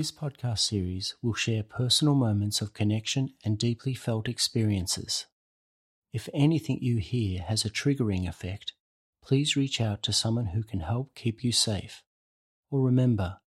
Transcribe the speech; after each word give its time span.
This 0.00 0.10
podcast 0.10 0.60
series 0.60 1.14
will 1.20 1.34
share 1.34 1.62
personal 1.62 2.14
moments 2.14 2.62
of 2.62 2.72
connection 2.72 3.34
and 3.44 3.58
deeply 3.58 3.92
felt 3.92 4.28
experiences. 4.28 5.26
If 6.10 6.26
anything 6.32 6.78
you 6.80 6.96
hear 6.96 7.42
has 7.42 7.66
a 7.66 7.70
triggering 7.70 8.26
effect, 8.26 8.72
please 9.22 9.56
reach 9.56 9.78
out 9.78 10.02
to 10.04 10.14
someone 10.14 10.46
who 10.54 10.62
can 10.62 10.80
help 10.80 11.14
keep 11.14 11.44
you 11.44 11.52
safe. 11.52 12.02
Or 12.70 12.80
remember, 12.80 13.40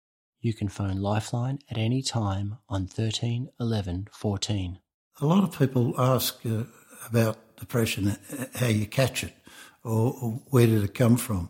you 0.43 0.53
can 0.53 0.69
phone 0.69 0.99
Lifeline 0.99 1.61
at 1.71 1.79
any 1.79 2.03
time 2.03 2.59
on 2.69 2.87
13 2.87 3.49
11 3.59 4.09
14. 4.13 4.79
A 5.23 5.27
lot 5.27 5.45
of 5.45 5.59
people 5.59 5.99
ask 5.99 6.39
uh, 6.45 6.65
about 7.09 7.57
depression, 7.57 8.09
uh, 8.09 8.45
how 8.57 8.67
you 8.67 8.85
catch 8.85 9.25
it, 9.25 9.33
or, 9.85 10.15
or 10.21 10.43
where 10.51 10.67
did 10.67 10.85
it 10.85 10.93
come 10.93 11.17
from. 11.17 11.49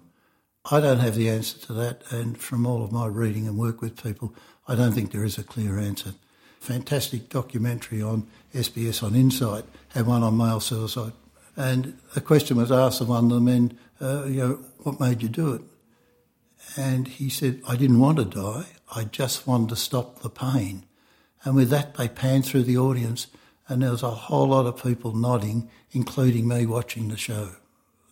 I 0.70 0.78
don't 0.78 1.00
have 1.00 1.16
the 1.16 1.28
answer 1.28 1.58
to 1.66 1.72
that, 1.72 2.04
and 2.12 2.38
from 2.38 2.66
all 2.66 2.84
of 2.84 2.92
my 2.92 3.06
reading 3.06 3.48
and 3.48 3.58
work 3.58 3.82
with 3.82 4.00
people, 4.00 4.32
I 4.68 4.76
don't 4.76 4.92
think 4.92 5.10
there 5.10 5.24
is 5.24 5.38
a 5.38 5.44
clear 5.44 5.78
answer. 5.78 6.14
Fantastic 6.60 7.28
documentary 7.28 8.00
on 8.00 8.28
SBS 8.54 9.02
on 9.02 9.16
Insight 9.16 9.64
had 9.88 10.06
one 10.06 10.22
on 10.22 10.36
male 10.36 10.60
suicide, 10.60 11.12
and 11.56 11.98
a 12.14 12.20
question 12.20 12.56
was 12.56 12.70
asked 12.70 13.00
of 13.00 13.08
one 13.08 13.24
of 13.24 13.30
the 13.30 13.40
men, 13.40 13.76
uh, 14.00 14.24
you 14.24 14.40
know, 14.40 14.60
what 14.78 15.00
made 15.00 15.22
you 15.22 15.28
do 15.28 15.54
it? 15.54 15.62
And 16.76 17.08
he 17.08 17.28
said, 17.28 17.60
I 17.66 17.76
didn't 17.76 17.98
want 17.98 18.18
to 18.18 18.24
die, 18.24 18.66
I 18.94 19.04
just 19.04 19.46
wanted 19.46 19.70
to 19.70 19.76
stop 19.76 20.20
the 20.20 20.30
pain. 20.30 20.84
And 21.44 21.56
with 21.56 21.70
that, 21.70 21.96
they 21.96 22.08
panned 22.08 22.46
through 22.46 22.62
the 22.62 22.78
audience, 22.78 23.26
and 23.68 23.82
there 23.82 23.90
was 23.90 24.04
a 24.04 24.10
whole 24.10 24.48
lot 24.48 24.66
of 24.66 24.80
people 24.80 25.12
nodding, 25.12 25.68
including 25.90 26.46
me 26.46 26.66
watching 26.66 27.08
the 27.08 27.16
show. 27.16 27.56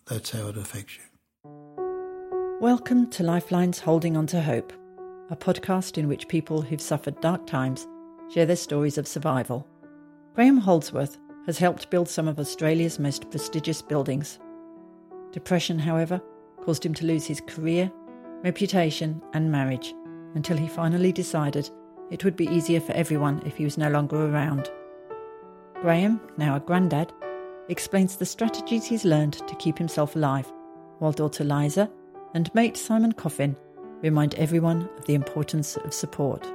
That's 0.09 0.30
how 0.30 0.49
it 0.49 0.57
affects 0.57 0.97
you. 0.97 1.05
Welcome 2.61 3.09
to 3.11 3.23
Lifeline's 3.23 3.79
Holding 3.79 4.17
On 4.17 4.27
to 4.27 4.43
Hope, 4.43 4.73
a 5.30 5.37
podcast 5.37 5.97
in 5.97 6.09
which 6.09 6.29
people 6.29 6.61
who've 6.61 6.80
suffered 6.80 7.20
dark 7.20 7.47
times 7.47 7.87
share 8.33 8.47
their 8.47 8.57
stories 8.57 8.98
of 8.98 9.07
survival. 9.07 9.66
Graham 10.34 10.57
Holdsworth 10.57 11.18
has 11.46 11.59
helped 11.59 11.91
build 11.91 12.09
some 12.09 12.29
of 12.29 12.38
Australia's 12.38 12.99
most 12.99 13.30
prestigious 13.30 13.80
buildings. 13.80 14.38
Depression, 15.32 15.79
however, 15.79 16.21
caused 16.63 16.85
him 16.85 16.95
to 16.95 17.07
lose 17.07 17.24
his 17.24 17.40
career, 17.40 17.90
reputation, 18.43 19.23
and 19.32 19.51
marriage 19.51 19.95
until 20.35 20.57
he 20.57 20.68
finally 20.68 21.13
decided 21.13 21.71
it 22.10 22.24
would 22.24 22.37
be 22.37 22.46
easier 22.49 22.80
for 22.80 22.93
everyone 22.93 23.40
if 23.46 23.57
he 23.57 23.65
was 23.65 23.79
no 23.79 23.88
longer 23.88 24.27
around. 24.27 24.71
Graham, 25.80 26.21
now 26.37 26.57
a 26.57 26.60
granddad, 26.60 27.12
explains 27.68 28.16
the 28.16 28.27
strategies 28.27 28.85
he's 28.85 29.05
learned 29.05 29.35
to 29.46 29.55
keep 29.57 29.79
himself 29.79 30.16
alive, 30.16 30.52
while 30.99 31.12
daughter 31.12 31.45
Liza 31.45 31.88
and 32.35 32.52
mate 32.55 32.77
Simon 32.77 33.12
Coffin 33.12 33.57
remind 34.02 34.34
everyone 34.34 34.88
of 34.98 35.06
the 35.06 35.15
importance 35.15 35.76
of 35.76 35.93
support. 35.93 36.46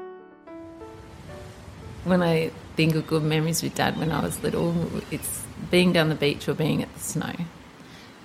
When 2.03 2.21
I 2.21 2.51
think 2.75 2.95
of 2.95 3.07
good 3.07 3.23
memories 3.23 3.63
with 3.63 3.75
Dad 3.75 3.97
when 3.97 4.11
I 4.11 4.21
was 4.21 4.41
little, 4.43 4.73
it's 5.11 5.43
being 5.71 5.93
down 5.93 6.09
the 6.09 6.15
beach 6.15 6.47
or 6.47 6.53
being 6.53 6.83
at 6.83 6.93
the 6.93 6.99
snow. 6.99 7.33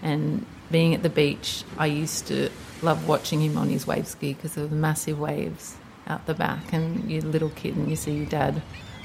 And 0.03 0.45
being 0.71 0.95
at 0.95 1.03
the 1.03 1.11
beach, 1.11 1.65
I 1.79 1.87
used 1.87 2.27
to 2.29 2.51
love 2.83 3.07
watching 3.09 3.41
him 3.41 3.57
on 3.59 3.69
his 3.69 3.87
wave 3.87 4.07
ski 4.07 4.35
because 4.35 4.55
there 4.55 4.67
were 4.67 4.75
massive 4.75 5.19
waves 5.19 5.77
out 6.07 6.27
the 6.27 6.35
back, 6.35 6.73
and 6.73 7.11
you're 7.11 7.23
a 7.23 7.29
little 7.29 7.51
kid 7.51 7.77
and 7.77 7.89
you 7.89 7.97
see 7.97 8.13
your 8.13 8.27
dad 8.27 8.63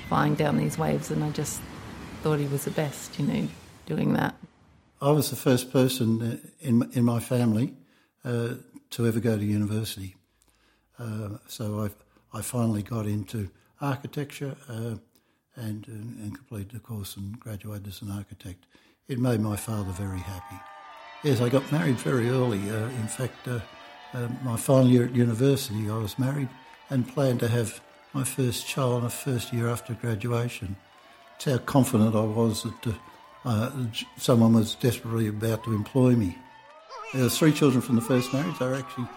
flying 0.08 0.36
down 0.36 0.58
these 0.58 0.77
waves, 0.77 1.11
and 1.11 1.23
I 1.23 1.31
just 1.31 1.61
thought 2.21 2.39
he 2.39 2.47
was 2.47 2.66
the 2.66 2.71
best, 2.71 3.19
you 3.19 3.25
know, 3.25 3.47
doing 3.86 4.13
that. 4.13 4.36
I 5.02 5.11
was 5.11 5.30
the 5.30 5.36
first 5.36 5.71
person 5.71 6.41
in 6.61 6.89
in 6.93 7.03
my 7.03 7.19
family 7.19 7.73
uh, 8.23 8.55
to 8.96 9.08
ever 9.08 9.20
go 9.20 9.38
to 9.38 9.46
university. 9.46 10.16
Uh, 10.98 11.38
so 11.48 11.86
I 11.86 11.90
I 12.38 12.42
finally 12.42 12.84
got 12.84 13.06
into 13.06 13.50
architecture 13.80 14.58
uh, 14.68 14.96
and, 15.56 15.88
and 15.88 16.36
completed 16.36 16.72
the 16.72 16.80
course 16.80 17.16
and 17.16 17.40
graduated 17.40 17.88
as 17.88 18.02
an 18.02 18.12
architect. 18.12 18.66
It 19.08 19.20
made 19.20 19.40
my 19.40 19.56
father 19.56 19.92
very 19.92 20.20
happy. 20.20 20.60
Yes, 21.23 21.39
I 21.39 21.48
got 21.48 21.72
married 21.72 21.95
very 21.95 22.30
early. 22.30 22.60
Uh, 22.70 22.89
in 22.89 23.08
fact, 23.08 23.48
uh, 23.48 23.60
uh, 24.14 24.28
my 24.44 24.58
final 24.58 24.89
year 24.89 25.05
at 25.05 25.16
university, 25.16 25.89
I 25.89 25.98
was 25.98 26.20
married 26.20 26.50
and 26.89 27.08
planned 27.08 27.39
to 27.39 27.48
have 27.48 27.80
my 28.11 28.26
first 28.26 28.67
child 28.67 28.98
in 28.98 29.04
the 29.05 29.10
first 29.10 29.54
year 29.54 29.70
after 29.70 29.94
graduation. 29.94 30.76
It's 31.38 31.45
how 31.45 31.58
confident 31.60 32.16
I 32.16 32.22
was 32.22 32.64
that 32.64 32.95
uh, 33.45 33.72
someone 34.17 34.55
was 34.55 34.76
desperately 34.76 35.28
about 35.30 35.64
to 35.64 35.73
employ 35.73 36.16
me. 36.16 36.38
There 37.14 37.23
were 37.23 37.30
three 37.30 37.54
children 37.54 37.82
from 37.82 37.95
the 37.95 38.02
first 38.02 38.33
marriage. 38.33 38.60
They 38.60 38.66
were 38.66 38.76
actually 38.76 39.08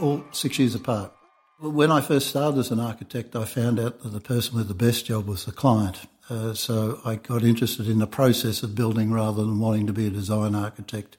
all 0.00 0.24
six 0.32 0.58
years 0.58 0.74
apart. 0.74 1.12
When 1.60 1.92
I 1.92 2.00
first 2.00 2.28
started 2.28 2.58
as 2.58 2.70
an 2.70 2.80
architect, 2.80 3.36
I 3.36 3.44
found 3.44 3.78
out 3.78 4.00
that 4.00 4.08
the 4.10 4.20
person 4.20 4.56
with 4.56 4.68
the 4.68 4.74
best 4.74 5.06
job 5.06 5.26
was 5.26 5.44
the 5.44 5.52
client. 5.52 6.06
Uh, 6.28 6.54
so 6.54 7.00
I 7.04 7.16
got 7.16 7.42
interested 7.42 7.88
in 7.88 7.98
the 7.98 8.06
process 8.06 8.62
of 8.62 8.74
building 8.74 9.12
rather 9.12 9.42
than 9.42 9.60
wanting 9.60 9.86
to 9.86 9.92
be 9.92 10.06
a 10.06 10.10
design 10.10 10.54
architect. 10.54 11.16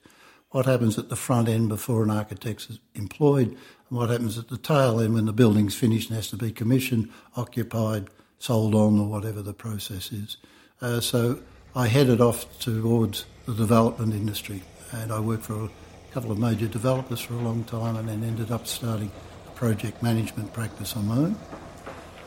What 0.50 0.66
happens 0.66 0.98
at 0.98 1.08
the 1.08 1.16
front 1.16 1.48
end 1.48 1.68
before 1.68 2.02
an 2.02 2.10
architect 2.10 2.66
is 2.70 2.80
employed, 2.94 3.48
and 3.48 3.98
what 3.98 4.10
happens 4.10 4.36
at 4.36 4.48
the 4.48 4.58
tail 4.58 5.00
end 5.00 5.14
when 5.14 5.26
the 5.26 5.32
building's 5.32 5.74
finished 5.74 6.10
and 6.10 6.16
has 6.16 6.28
to 6.30 6.36
be 6.36 6.50
commissioned, 6.50 7.10
occupied, 7.36 8.08
sold 8.38 8.74
on, 8.74 8.98
or 8.98 9.06
whatever 9.06 9.42
the 9.42 9.54
process 9.54 10.12
is. 10.12 10.36
Uh, 10.80 11.00
so 11.00 11.40
I 11.74 11.86
headed 11.86 12.20
off 12.20 12.58
towards 12.58 13.26
the 13.46 13.54
development 13.54 14.12
industry, 14.12 14.62
and 14.92 15.12
I 15.12 15.20
worked 15.20 15.44
for 15.44 15.64
a 15.64 15.70
couple 16.16 16.32
of 16.32 16.38
major 16.38 16.66
developers 16.66 17.20
for 17.20 17.34
a 17.34 17.36
long 17.36 17.62
time 17.64 17.94
and 17.94 18.08
then 18.08 18.24
ended 18.24 18.50
up 18.50 18.66
starting 18.66 19.10
a 19.46 19.50
project 19.50 20.02
management 20.02 20.50
practice 20.54 20.96
on 20.96 21.06
my 21.06 21.14
own. 21.14 21.36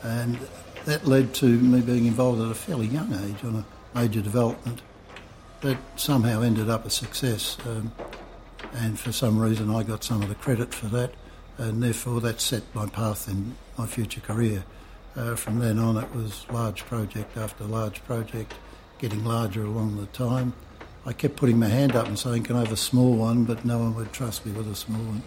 And 0.04 0.38
that 0.84 1.08
led 1.08 1.34
to 1.34 1.46
me 1.46 1.80
being 1.80 2.06
involved 2.06 2.40
at 2.40 2.52
a 2.52 2.54
fairly 2.54 2.86
young 2.86 3.12
age 3.12 3.42
on 3.42 3.56
a 3.56 3.98
major 3.98 4.20
development 4.20 4.80
that 5.62 5.76
somehow 5.96 6.40
ended 6.40 6.70
up 6.70 6.86
a 6.86 6.90
success. 6.90 7.58
Um, 7.66 7.90
and 8.74 8.96
for 8.96 9.10
some 9.10 9.36
reason, 9.36 9.74
I 9.74 9.82
got 9.82 10.04
some 10.04 10.22
of 10.22 10.28
the 10.28 10.36
credit 10.36 10.72
for 10.72 10.86
that, 10.86 11.12
and 11.58 11.82
therefore 11.82 12.20
that 12.20 12.40
set 12.40 12.62
my 12.72 12.86
path 12.86 13.28
in 13.28 13.56
my 13.76 13.86
future 13.86 14.20
career. 14.20 14.62
Uh, 15.16 15.34
from 15.34 15.58
then 15.58 15.80
on, 15.80 15.96
it 15.96 16.14
was 16.14 16.46
large 16.48 16.84
project 16.86 17.36
after 17.36 17.64
large 17.64 18.04
project, 18.04 18.54
getting 19.00 19.24
larger 19.24 19.64
along 19.64 19.96
the 19.96 20.06
time. 20.16 20.52
I 21.06 21.12
kept 21.12 21.36
putting 21.36 21.58
my 21.58 21.68
hand 21.68 21.96
up 21.96 22.06
and 22.06 22.18
saying, 22.18 22.44
Can 22.44 22.56
I 22.56 22.60
have 22.60 22.72
a 22.72 22.76
small 22.76 23.14
one? 23.14 23.44
But 23.44 23.64
no 23.64 23.78
one 23.78 23.94
would 23.94 24.12
trust 24.12 24.44
me 24.44 24.52
with 24.52 24.68
a 24.68 24.74
small 24.74 25.02
one. 25.02 25.22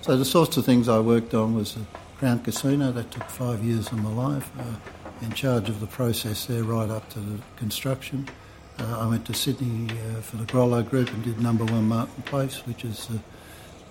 So 0.00 0.16
the 0.16 0.24
sorts 0.24 0.56
of 0.56 0.64
things 0.64 0.88
I 0.88 0.98
worked 0.98 1.32
on 1.34 1.54
was 1.54 1.74
the 1.74 1.86
Crown 2.18 2.40
Casino. 2.40 2.92
That 2.92 3.10
took 3.10 3.24
five 3.24 3.64
years 3.64 3.86
of 3.92 3.98
my 3.98 4.12
life. 4.12 4.50
Uh, 4.58 4.74
in 5.22 5.32
charge 5.32 5.68
of 5.68 5.80
the 5.80 5.86
process 5.86 6.46
there 6.46 6.64
right 6.64 6.90
up 6.90 7.08
to 7.10 7.20
the 7.20 7.38
construction. 7.56 8.28
Uh, 8.78 8.98
I 9.00 9.06
went 9.06 9.24
to 9.26 9.34
Sydney 9.34 9.88
uh, 9.90 10.20
for 10.20 10.36
the 10.36 10.44
Grollo 10.44 10.88
Group 10.88 11.12
and 11.12 11.22
did 11.22 11.40
number 11.40 11.64
one 11.64 11.88
Martin 11.88 12.22
Place, 12.24 12.66
which 12.66 12.84
is 12.84 13.08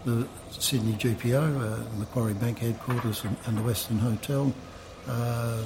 the 0.05 0.27
Sydney 0.51 0.93
GPO, 0.93 1.37
uh, 1.37 1.97
Macquarie 1.97 2.33
Bank 2.33 2.59
headquarters, 2.59 3.23
and, 3.23 3.37
and 3.45 3.57
the 3.57 3.61
Westin 3.61 3.99
Hotel. 3.99 4.53
Uh, 5.07 5.63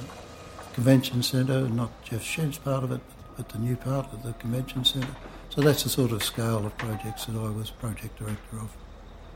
convention 0.74 1.22
centre, 1.22 1.68
not 1.68 1.90
Jeff's 2.04 2.24
Shed 2.24 2.58
part 2.62 2.84
of 2.84 2.92
it, 2.92 3.00
but 3.36 3.48
the 3.48 3.58
new 3.58 3.76
part 3.76 4.12
of 4.12 4.22
the 4.22 4.32
convention 4.34 4.84
centre. 4.84 5.16
So 5.56 5.62
that's 5.62 5.84
the 5.84 5.88
sort 5.88 6.12
of 6.12 6.22
scale 6.22 6.66
of 6.66 6.76
projects 6.76 7.24
that 7.24 7.34
I 7.34 7.48
was 7.48 7.70
project 7.70 8.18
director 8.18 8.58
of. 8.58 8.76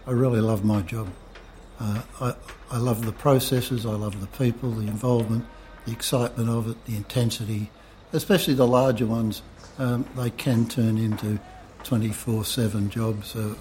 I 0.07 0.11
really 0.11 0.43
love 0.43 0.67
my 0.67 0.83
job. 0.83 1.09
Uh, 1.81 2.03
I, 2.21 2.35
I 2.71 2.77
love 2.77 3.07
the 3.07 3.13
processes, 3.13 3.87
I 3.87 3.95
love 3.95 4.21
the 4.21 4.27
people, 4.27 4.71
the 4.71 4.87
involvement, 4.87 5.47
the 5.87 5.93
excitement 5.93 6.51
of 6.51 6.69
it, 6.69 6.85
the 6.85 6.95
intensity, 6.95 7.71
especially 8.13 8.53
the 8.53 8.67
larger 8.67 9.07
ones. 9.07 9.41
Um, 9.79 10.05
they 10.15 10.29
can 10.29 10.69
turn 10.69 10.99
into 10.99 11.41
24 11.85 12.45
7 12.45 12.91
jobs 12.91 13.35
uh, 13.35 13.55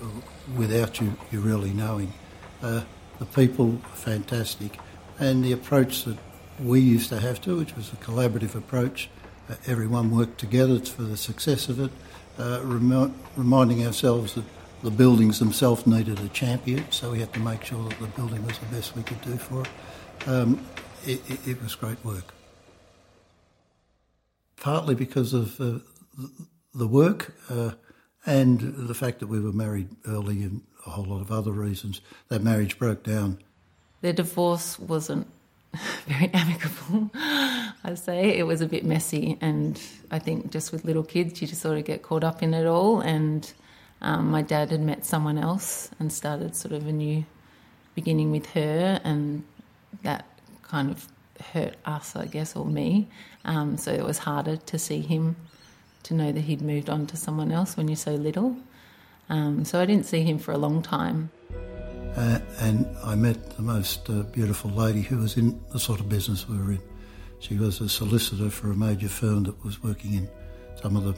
without 0.57 0.99
you, 0.99 1.13
you 1.31 1.39
really 1.39 1.71
knowing. 1.71 2.11
Uh, 2.61 2.83
the 3.19 3.25
people 3.25 3.79
are 3.85 3.95
fantastic, 3.95 4.77
and 5.17 5.45
the 5.45 5.53
approach 5.53 6.03
that 6.03 6.17
we 6.61 6.81
used 6.81 7.07
to 7.07 7.21
have 7.21 7.39
to, 7.43 7.55
which 7.55 7.73
was 7.77 7.93
a 7.93 7.95
collaborative 7.95 8.53
approach, 8.53 9.09
uh, 9.49 9.55
everyone 9.65 10.11
worked 10.11 10.37
together 10.37 10.77
for 10.81 11.03
the 11.03 11.15
success 11.15 11.69
of 11.69 11.79
it 11.79 11.91
uh, 12.39 12.61
remi- 12.63 13.13
reminding 13.35 13.85
ourselves 13.85 14.35
that 14.35 14.45
the 14.81 14.91
buildings 14.91 15.39
themselves 15.39 15.85
needed 15.85 16.19
a 16.19 16.29
champion, 16.29 16.89
so 16.91 17.11
we 17.11 17.19
had 17.19 17.33
to 17.33 17.39
make 17.39 17.63
sure 17.63 17.87
that 17.89 17.99
the 17.99 18.07
building 18.07 18.45
was 18.45 18.57
the 18.59 18.65
best 18.67 18.95
we 18.95 19.03
could 19.03 19.21
do 19.21 19.35
for 19.35 19.61
it. 19.61 20.27
Um, 20.27 20.65
it, 21.05 21.21
it, 21.29 21.47
it, 21.47 21.61
was 21.61 21.75
great 21.75 22.03
work. 22.03 22.33
Partly 24.57 24.95
because 24.95 25.33
of 25.33 25.59
uh, 25.59 25.79
the 26.73 26.87
work 26.87 27.33
uh, 27.49 27.71
and 28.25 28.87
the 28.87 28.93
fact 28.93 29.19
that 29.19 29.27
we 29.27 29.39
were 29.39 29.53
married 29.53 29.89
early 30.07 30.43
and 30.43 30.61
a 30.85 30.91
whole 30.91 31.05
lot 31.05 31.21
of 31.21 31.31
other 31.31 31.51
reasons, 31.51 32.01
that 32.29 32.41
marriage 32.41 32.77
broke 32.77 33.03
down. 33.03 33.39
Their 34.01 34.13
divorce 34.13 34.79
wasn't 34.79 35.27
very 36.07 36.29
amicable. 36.33 37.11
I 37.83 37.93
say 37.95 38.37
it 38.37 38.43
was 38.43 38.61
a 38.61 38.65
bit 38.67 38.83
messy, 38.83 39.37
and 39.39 39.81
I 40.11 40.19
think 40.19 40.51
just 40.51 40.71
with 40.71 40.83
little 40.83 41.03
kids, 41.03 41.41
you 41.41 41.47
just 41.47 41.61
sort 41.61 41.77
of 41.77 41.85
get 41.85 42.03
caught 42.03 42.23
up 42.23 42.43
in 42.43 42.53
it 42.53 42.65
all. 42.65 42.99
And 42.99 43.51
um, 44.01 44.31
my 44.31 44.41
dad 44.41 44.71
had 44.71 44.81
met 44.81 45.05
someone 45.05 45.37
else 45.37 45.89
and 45.99 46.11
started 46.11 46.55
sort 46.55 46.73
of 46.73 46.87
a 46.87 46.91
new 46.91 47.23
beginning 47.95 48.31
with 48.31 48.47
her, 48.47 48.99
and 49.03 49.43
that 50.03 50.25
kind 50.63 50.91
of 50.91 51.07
hurt 51.53 51.75
us, 51.85 52.15
I 52.15 52.25
guess, 52.25 52.55
or 52.55 52.65
me. 52.65 53.07
Um, 53.45 53.77
so 53.77 53.91
it 53.91 54.03
was 54.03 54.17
harder 54.17 54.57
to 54.57 54.77
see 54.77 54.99
him, 54.99 55.37
to 56.03 56.13
know 56.13 56.31
that 56.31 56.41
he'd 56.41 56.61
moved 56.61 56.89
on 56.89 57.07
to 57.07 57.17
someone 57.17 57.51
else 57.51 57.77
when 57.77 57.87
you're 57.87 57.95
so 57.95 58.15
little. 58.15 58.57
Um, 59.29 59.63
so 59.63 59.79
I 59.79 59.85
didn't 59.85 60.05
see 60.05 60.23
him 60.23 60.37
for 60.37 60.51
a 60.51 60.57
long 60.57 60.81
time. 60.81 61.31
Uh, 62.15 62.39
and 62.59 62.85
I 63.03 63.15
met 63.15 63.51
the 63.55 63.61
most 63.61 64.09
uh, 64.09 64.23
beautiful 64.23 64.71
lady 64.71 65.01
who 65.01 65.19
was 65.19 65.37
in 65.37 65.61
the 65.71 65.79
sort 65.79 65.99
of 65.99 66.09
business 66.09 66.49
we 66.49 66.57
were 66.57 66.71
in. 66.73 66.88
She 67.39 67.55
was 67.55 67.81
a 67.81 67.89
solicitor 67.89 68.49
for 68.49 68.71
a 68.71 68.75
major 68.75 69.07
firm 69.07 69.43
that 69.43 69.63
was 69.63 69.81
working 69.81 70.13
in 70.13 70.29
some 70.81 70.95
of 70.95 71.03
the 71.03 71.13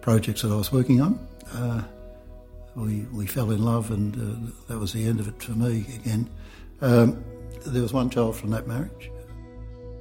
projects 0.00 0.42
that 0.42 0.52
I 0.52 0.56
was 0.56 0.70
working 0.70 1.00
on. 1.00 1.26
Uh, 1.52 1.82
we, 2.74 3.02
we 3.12 3.26
fell 3.26 3.50
in 3.50 3.64
love, 3.64 3.90
and 3.90 4.14
uh, 4.16 4.52
that 4.68 4.78
was 4.78 4.92
the 4.92 5.04
end 5.04 5.20
of 5.20 5.28
it 5.28 5.42
for 5.42 5.52
me 5.52 5.86
again. 5.94 6.28
Um, 6.80 7.24
there 7.66 7.82
was 7.82 7.92
one 7.92 8.10
child 8.10 8.36
from 8.36 8.50
that 8.50 8.66
marriage. 8.66 9.10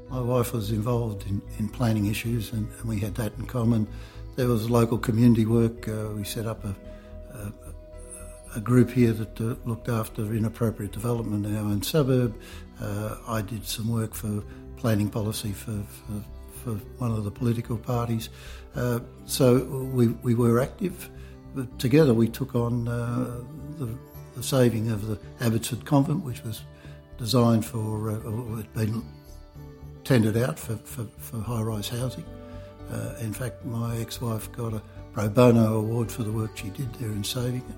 My 0.10 0.22
wife 0.22 0.54
was 0.54 0.72
involved 0.72 1.26
in, 1.28 1.42
in 1.58 1.70
planning 1.70 2.08
issues, 2.08 2.52
and, 2.52 2.68
and 2.80 2.90
we 2.90 3.00
had 3.00 3.16
that 3.16 3.34
in 3.38 3.46
common. 3.46 3.88
There 4.36 4.48
was 4.48 4.70
local 4.70 4.98
community 4.98 5.46
work. 5.46 5.88
Uh, 5.88 6.10
we 6.16 6.24
set 6.24 6.46
up 6.46 6.64
a, 6.66 6.76
a, 7.34 7.54
a 8.58 8.60
group 8.60 8.90
here 8.90 9.14
that 9.14 9.40
uh, 9.40 9.56
looked 9.66 9.88
after 9.88 10.34
inappropriate 10.34 10.92
development 10.92 11.46
in 11.46 11.56
our 11.56 11.64
own 11.64 11.82
suburb. 11.82 12.36
Uh, 12.82 13.18
I 13.28 13.42
did 13.42 13.66
some 13.66 13.90
work 13.90 14.14
for 14.14 14.44
planning 14.82 15.10
policy 15.10 15.54
for, 15.54 15.80
for, 15.84 16.24
for 16.64 16.72
one 16.98 17.12
of 17.12 17.24
the 17.24 17.32
political 17.32 17.78
parties. 17.78 18.30
Uh, 18.76 19.00
so 19.26 19.64
we, 19.94 20.08
we 20.08 20.34
were 20.34 20.60
active. 20.60 21.10
But 21.54 21.78
together 21.78 22.14
we 22.14 22.28
took 22.28 22.56
on 22.56 22.88
uh, 22.88 23.42
the, 23.78 23.96
the, 24.36 24.44
saving 24.44 24.90
of 24.90 25.08
the 25.08 25.20
Abbotsford 25.40 25.86
Convent, 25.86 26.24
which 26.24 26.44
was 26.44 26.64
designed 27.18 27.64
for, 27.66 28.10
uh, 28.10 28.56
had 28.58 28.74
been 28.74 29.06
tendered 30.04 30.38
out 30.38 30.58
for, 30.58 30.78
for, 30.78 31.06
for 31.20 31.40
high 31.40 31.62
rise 31.62 31.90
housing. 31.90 32.26
Uh, 32.92 33.14
in 33.22 33.34
fact, 33.34 33.64
my 33.64 33.98
ex 33.98 34.20
wife 34.20 34.52
got 34.52 34.74
a 34.74 34.82
pro 35.14 35.30
bono 35.30 35.78
award 35.78 36.12
for 36.12 36.24
the 36.24 36.32
work 36.32 36.58
she 36.58 36.70
did 36.70 36.92
there 36.96 37.10
in 37.10 37.24
saving 37.24 37.64
it. 37.70 37.76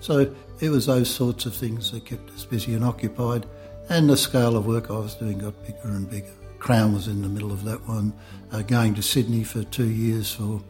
So 0.00 0.32
it 0.60 0.68
was 0.68 0.86
those 0.86 1.10
sorts 1.10 1.46
of 1.46 1.54
things 1.54 1.90
that 1.90 2.04
kept 2.04 2.30
us 2.30 2.44
busy 2.44 2.74
and 2.74 2.84
occupied, 2.84 3.46
and 3.88 4.08
the 4.08 4.16
scale 4.16 4.56
of 4.56 4.66
work 4.66 4.90
I 4.90 4.98
was 4.98 5.14
doing 5.14 5.38
got 5.38 5.60
bigger 5.66 5.78
and 5.84 6.08
bigger. 6.08 6.32
Crown 6.64 6.94
was 6.94 7.08
in 7.08 7.20
the 7.20 7.28
middle 7.28 7.52
of 7.52 7.62
that 7.64 7.86
one, 7.86 8.14
uh, 8.50 8.62
going 8.62 8.94
to 8.94 9.02
Sydney 9.02 9.44
for 9.44 9.64
two 9.64 9.90
years 9.90 10.32
for 10.32 10.62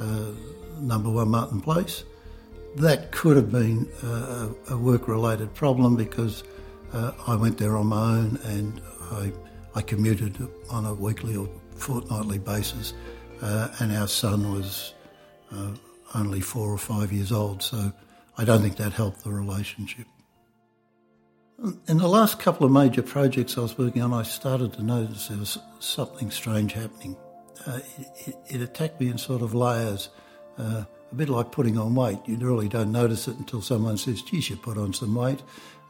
uh, 0.00 0.30
number 0.80 1.10
one 1.10 1.28
Martin 1.28 1.60
Place. 1.60 2.04
That 2.76 3.12
could 3.12 3.36
have 3.36 3.52
been 3.52 3.86
uh, 4.02 4.48
a 4.70 4.78
work 4.78 5.06
related 5.06 5.52
problem 5.52 5.96
because 5.96 6.44
uh, 6.94 7.12
I 7.26 7.36
went 7.36 7.58
there 7.58 7.76
on 7.76 7.88
my 7.88 8.16
own 8.16 8.38
and 8.44 8.80
I, 9.12 9.32
I 9.74 9.82
commuted 9.82 10.34
on 10.70 10.86
a 10.86 10.94
weekly 10.94 11.36
or 11.36 11.46
fortnightly 11.76 12.38
basis, 12.38 12.94
uh, 13.42 13.68
and 13.80 13.94
our 13.94 14.08
son 14.08 14.50
was 14.50 14.94
uh, 15.52 15.72
only 16.14 16.40
four 16.40 16.72
or 16.72 16.78
five 16.78 17.12
years 17.12 17.32
old, 17.32 17.62
so 17.62 17.92
I 18.38 18.46
don't 18.46 18.62
think 18.62 18.76
that 18.78 18.94
helped 18.94 19.24
the 19.24 19.30
relationship. 19.30 20.06
In 21.62 21.98
the 21.98 22.08
last 22.08 22.40
couple 22.40 22.66
of 22.66 22.72
major 22.72 23.02
projects 23.02 23.56
I 23.56 23.60
was 23.60 23.78
working 23.78 24.02
on, 24.02 24.12
I 24.12 24.24
started 24.24 24.72
to 24.74 24.82
notice 24.82 25.28
there 25.28 25.38
was 25.38 25.56
something 25.78 26.30
strange 26.30 26.72
happening. 26.72 27.16
Uh, 27.64 27.78
it, 28.26 28.36
it, 28.48 28.60
attacked 28.60 29.00
me 29.00 29.08
in 29.08 29.16
sort 29.16 29.40
of 29.40 29.54
layers, 29.54 30.10
uh, 30.58 30.84
a 31.10 31.14
bit 31.14 31.28
like 31.28 31.52
putting 31.52 31.78
on 31.78 31.94
weight. 31.94 32.18
You 32.26 32.36
really 32.36 32.68
don't 32.68 32.90
notice 32.90 33.28
it 33.28 33.38
until 33.38 33.62
someone 33.62 33.96
says, 33.96 34.20
geez, 34.20 34.50
you 34.50 34.56
put 34.56 34.76
on 34.76 34.92
some 34.92 35.14
weight. 35.14 35.42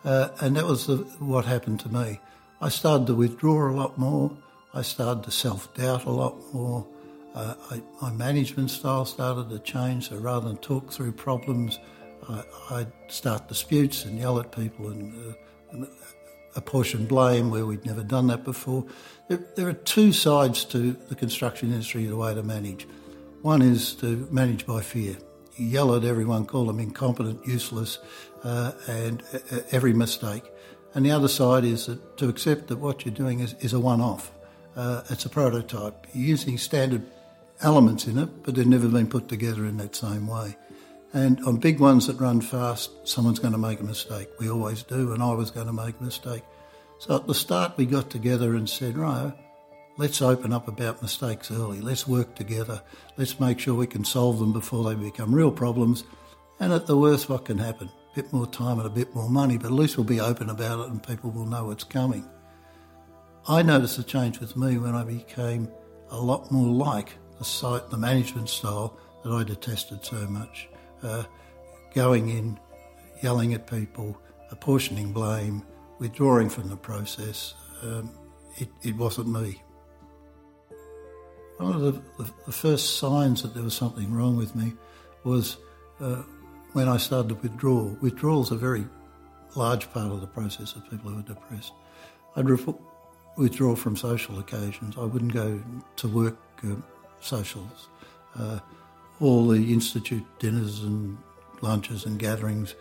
Uh, 0.05 0.29
and 0.41 0.55
that 0.57 0.67
was 0.67 0.87
the, 0.87 0.99
what 1.19 1.47
happened 1.47 1.81
to 1.81 1.89
me. 1.89 2.21
I 2.61 2.69
started 2.69 3.07
to 3.07 3.15
withdraw 3.15 3.71
a 3.71 3.73
lot 3.73 3.97
more. 3.97 4.37
I 4.75 4.83
started 4.83 5.25
to 5.25 5.31
self 5.31 5.73
doubt 5.75 6.05
a 6.05 6.11
lot 6.11 6.37
more. 6.53 6.87
Uh, 7.35 7.55
I, 7.71 7.83
my 8.03 8.13
management 8.13 8.71
style 8.71 9.07
started 9.07 9.49
to 9.49 9.59
change. 9.61 10.11
So 10.11 10.17
rather 10.19 10.47
than 10.47 10.59
talk 10.59 10.93
through 10.93 11.13
problems, 11.13 11.79
I, 12.29 12.45
would 12.71 12.93
start 13.09 13.49
disputes 13.49 14.05
and 14.05 14.19
yell 14.19 14.39
at 14.39 14.53
people 14.53 14.89
and, 14.89 15.31
uh, 15.31 15.35
apportion 16.57 17.07
blame 17.07 17.51
where 17.51 17.67
we'd 17.67 17.85
never 17.85 18.03
done 18.03 18.29
that 18.29 18.45
before. 18.45 18.85
There, 19.29 19.41
there, 19.57 19.69
are 19.69 19.73
two 19.73 20.13
sides 20.13 20.65
to 20.67 20.93
the 20.93 21.15
construction 21.15 21.73
industry, 21.73 22.05
the 22.07 22.17
way 22.17 22.35
to 22.35 22.43
manage. 22.43 22.87
One 23.43 23.63
is 23.63 23.95
to 23.97 24.29
manage 24.31 24.67
by 24.67 24.81
fear. 24.81 25.17
You 25.57 25.67
yell 25.67 25.95
at 25.95 26.05
everyone, 26.05 26.47
call 26.47 26.67
them 26.67 26.81
incompetent, 26.81 27.47
useless, 27.47 27.99
uh, 28.43 28.73
and 28.89 29.23
uh, 29.33 29.61
every 29.71 29.93
mistake. 29.93 30.45
And 30.95 31.05
the 31.05 31.11
other 31.11 31.29
side 31.29 31.65
is 31.65 31.87
that, 31.87 32.17
to 32.19 32.29
accept 32.29 32.69
that 32.69 32.79
what 32.79 33.05
you're 33.05 33.15
doing 33.15 33.41
is, 33.41 33.55
is 33.61 33.73
a 33.73 33.81
one 33.81 34.01
off. 34.01 34.31
Uh, 34.77 35.03
it's 35.11 35.25
a 35.25 35.29
prototype. 35.29 36.07
You're 36.13 36.29
using 36.29 36.59
standard 36.59 37.03
elements 37.63 38.07
in 38.07 38.19
it, 38.19 38.43
but 38.43 38.55
they've 38.55 38.67
never 38.67 38.89
been 38.89 39.09
put 39.09 39.29
together 39.29 39.65
in 39.65 39.77
that 39.79 39.95
same 39.95 40.27
way. 40.27 40.57
And 41.15 41.41
on 41.47 41.59
big 41.59 41.79
ones 41.79 42.09
that 42.09 42.21
run 42.21 42.41
fast, 42.41 42.91
someone's 43.07 43.39
going 43.39 43.53
to 43.53 43.59
make 43.59 43.79
a 43.79 43.85
mistake. 43.85 44.29
We 44.41 44.51
always 44.51 44.83
do, 44.83 45.13
and 45.13 45.23
I 45.23 45.33
was 45.33 45.53
going 45.53 45.69
to 45.69 45.73
make 45.73 45.95
a 46.01 46.03
mistake. 46.03 46.43
So 46.99 47.15
at 47.15 47.29
the 47.29 47.35
start, 47.35 47.77
we 47.77 47.87
got 47.87 48.11
together 48.11 48.57
and 48.57 48.69
said, 48.69 48.99
right, 48.99 49.33
let's 49.97 50.21
open 50.21 50.53
up 50.53 50.67
about 50.67 51.03
mistakes 51.03 51.53
early. 51.53 51.81
Let's 51.81 52.09
work 52.09 52.35
together. 52.35 52.83
Let's 53.17 53.39
make 53.39 53.61
sure 53.61 53.75
we 53.75 53.87
can 53.87 54.05
solve 54.05 54.41
them 54.41 54.53
before 54.53 54.83
they 54.83 54.97
become 54.97 55.33
real 55.33 55.53
problems. 55.53 56.03
And 56.59 56.73
at 56.73 56.89
the 56.89 56.99
worst, 56.99 57.29
what 57.29 57.45
can 57.45 57.59
happen? 57.59 57.89
A 58.13 58.15
bit 58.17 58.33
more 58.33 58.49
time 58.49 58.81
and 58.81 58.87
a 58.87 58.91
bit 58.91 59.15
more 59.15 59.31
money, 59.31 59.57
but 59.57 59.67
at 59.67 59.73
least 59.73 59.97
we'll 59.97 60.05
be 60.05 60.21
open 60.21 60.51
about 60.51 60.81
it 60.81 60.91
and 60.91 61.01
people 61.01 61.31
will 61.31 61.47
know 61.47 61.67
what's 61.67 61.85
coming. 61.85 62.29
I 63.47 63.63
noticed 63.63 63.99
a 64.01 64.03
change 64.03 64.41
with 64.41 64.57
me 64.57 64.79
when 64.79 64.97
I 64.97 65.05
became 65.05 65.71
a 66.11 66.19
lot 66.19 66.51
more 66.51 66.73
like 66.73 67.13
the 67.39 67.45
site, 67.45 67.91
the 67.91 67.99
management 67.99 68.49
style 68.49 68.99
that 69.23 69.31
I 69.31 69.45
detested 69.45 70.05
so 70.05 70.27
much. 70.27 70.69
Uh, 71.05 71.25
going 71.95 72.29
in, 72.29 72.59
yelling 73.23 73.55
at 73.55 73.67
people, 73.67 74.19
apportioning 74.51 75.13
blame, 75.13 75.63
withdrawing 75.99 76.49
from 76.49 76.69
the 76.69 76.77
process. 76.77 77.55
Um, 77.83 78.11
it, 78.57 78.69
it, 78.83 78.97
wasn't 78.97 79.29
me. 79.29 79.63
One 81.59 81.75
of 81.75 81.83
the, 81.83 81.93
the, 82.19 82.31
the, 82.47 82.53
first 82.53 82.99
signs 82.99 83.43
that 83.43 83.55
there 83.55 83.63
was 83.63 83.77
something 83.77 84.13
wrong 84.13 84.37
with 84.37 84.57
me 84.57 84.73
was 85.23 85.57
uh, 86.01 86.23
when 86.73 86.89
I 86.89 86.97
started 86.97 87.29
to 87.29 87.35
withdraw. 87.37 87.95
Withdrawal 88.01 88.43
is 88.43 88.51
a 88.51 88.57
very 88.57 88.85
large 89.55 89.91
part 89.93 90.11
of 90.11 90.21
the 90.21 90.27
process 90.27 90.75
of 90.75 90.89
people 90.91 91.11
who 91.11 91.21
are 91.21 91.23
depressed. 91.23 91.73
I'd 92.37 92.47
withdraw 93.37 93.77
from 93.77 93.97
social 93.97 94.39
occasions. 94.39 94.97
I 94.99 95.05
wouldn't 95.05 95.33
go 95.33 95.63
to 95.97 96.09
work 96.09 96.37
uh, 96.65 96.75
socials. 97.21 97.89
Uh, 98.37 98.59
all 99.21 99.49
the 99.49 99.73
institute 99.73 100.25
dinners 100.39 100.83
and 100.83 101.17
lunches 101.61 102.05
and 102.05 102.19
gatherings 102.19 102.75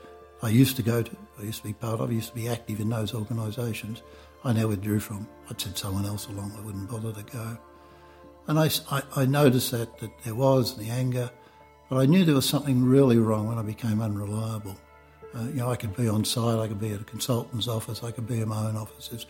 I 0.44 0.50
used 0.50 0.76
to 0.76 0.84
go 0.84 1.02
to, 1.02 1.12
I 1.40 1.44
used 1.44 1.62
to 1.62 1.68
be 1.68 1.74
part 1.74 2.02
of, 2.02 2.10
I 2.10 2.14
used 2.14 2.30
to 2.30 2.36
be 2.36 2.50
active 2.50 2.82
in 2.82 2.90
those 2.90 3.14
organisations. 3.14 4.04
I 4.44 4.52
now 4.52 4.68
withdrew 4.68 5.00
from. 5.00 5.26
I'd 5.50 5.60
send 5.60 5.78
someone 5.78 6.06
else 6.06 6.28
along. 6.28 6.54
I 6.58 6.62
wouldn't 6.62 6.90
bother 6.90 7.14
to 7.14 7.24
go. 7.24 7.58
And 8.48 8.60
I, 8.60 8.70
I, 8.92 9.02
I 9.16 9.26
noticed 9.26 9.72
that, 9.72 9.98
that 10.00 10.12
there 10.26 10.36
was 10.36 10.78
the 10.78 10.90
anger, 10.90 11.32
but 11.90 11.98
I 11.98 12.06
knew 12.06 12.26
there 12.26 12.36
was 12.36 12.48
something 12.48 12.84
really 12.84 13.18
wrong 13.18 13.48
when 13.48 13.58
I 13.58 13.62
became 13.62 14.02
unreliable. 14.02 14.78
Uh, 15.34 15.44
you 15.44 15.54
know, 15.54 15.72
I 15.72 15.78
could 15.78 15.96
be 15.96 16.10
on 16.10 16.26
site, 16.26 16.60
I 16.60 16.68
could 16.68 16.80
be 16.80 16.92
at 16.92 17.00
a 17.00 17.06
consultant's 17.06 17.70
office, 17.70 18.04
I 18.04 18.12
could 18.12 18.28
be 18.28 18.42
in 18.42 18.50
my 18.50 18.68
own 18.68 18.76
office. 18.76 19.08
There's 19.08 19.28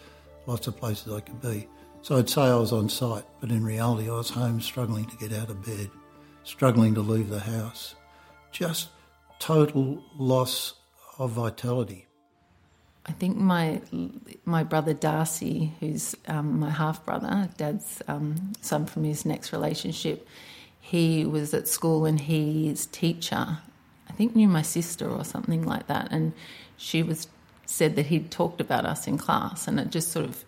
lots 0.48 0.65
of 0.65 0.75
places 0.75 1.13
I 1.13 1.19
could 1.19 1.39
be. 1.43 1.67
So 2.01 2.17
I'd 2.17 2.27
say 2.27 2.41
I 2.41 2.55
was 2.55 2.74
on 2.74 2.89
site, 2.89 3.24
but 3.39 3.51
in 3.51 3.63
reality, 3.63 4.10
I 4.10 4.13
was 4.13 4.31
home 4.31 4.60
struggling 4.60 5.05
to 5.05 5.17
get 5.17 5.31
out 5.31 5.51
of 5.51 5.63
bed, 5.63 5.91
struggling 6.43 6.93
to 6.95 7.01
leave 7.01 7.29
the 7.29 7.39
house. 7.39 7.95
Just 8.51 8.89
total 9.39 10.03
loss 10.17 10.73
of 11.17 11.31
vitality. 11.31 12.07
I 13.05 13.12
think 13.12 13.35
my 13.35 13.81
my 14.45 14.63
brother 14.63 14.93
Darcy, 14.93 15.73
who's 15.79 16.15
um, 16.27 16.59
my 16.59 16.69
half 16.69 17.03
brother, 17.03 17.50
Dad's 17.57 18.01
um, 18.07 18.53
son 18.62 18.85
from 18.85 19.03
his 19.03 19.25
next 19.25 19.51
relationship, 19.51 20.25
he 20.79 21.25
was 21.25 21.53
at 21.53 21.67
school 21.67 22.05
and 22.05 22.19
his 22.21 22.85
teacher, 22.88 23.57
I 24.09 24.13
think, 24.13 24.35
knew 24.35 24.47
my 24.47 24.62
sister 24.62 25.09
or 25.09 25.25
something 25.25 25.65
like 25.65 25.88
that, 25.88 26.09
and 26.12 26.31
she 26.77 27.03
was 27.03 27.27
said 27.65 27.95
that 27.97 28.05
he'd 28.05 28.31
talked 28.31 28.62
about 28.62 28.85
us 28.85 29.07
in 29.07 29.17
class, 29.17 29.67
and 29.67 29.79
it 29.79 29.89
just 29.89 30.12
sort 30.12 30.25
of 30.25 30.45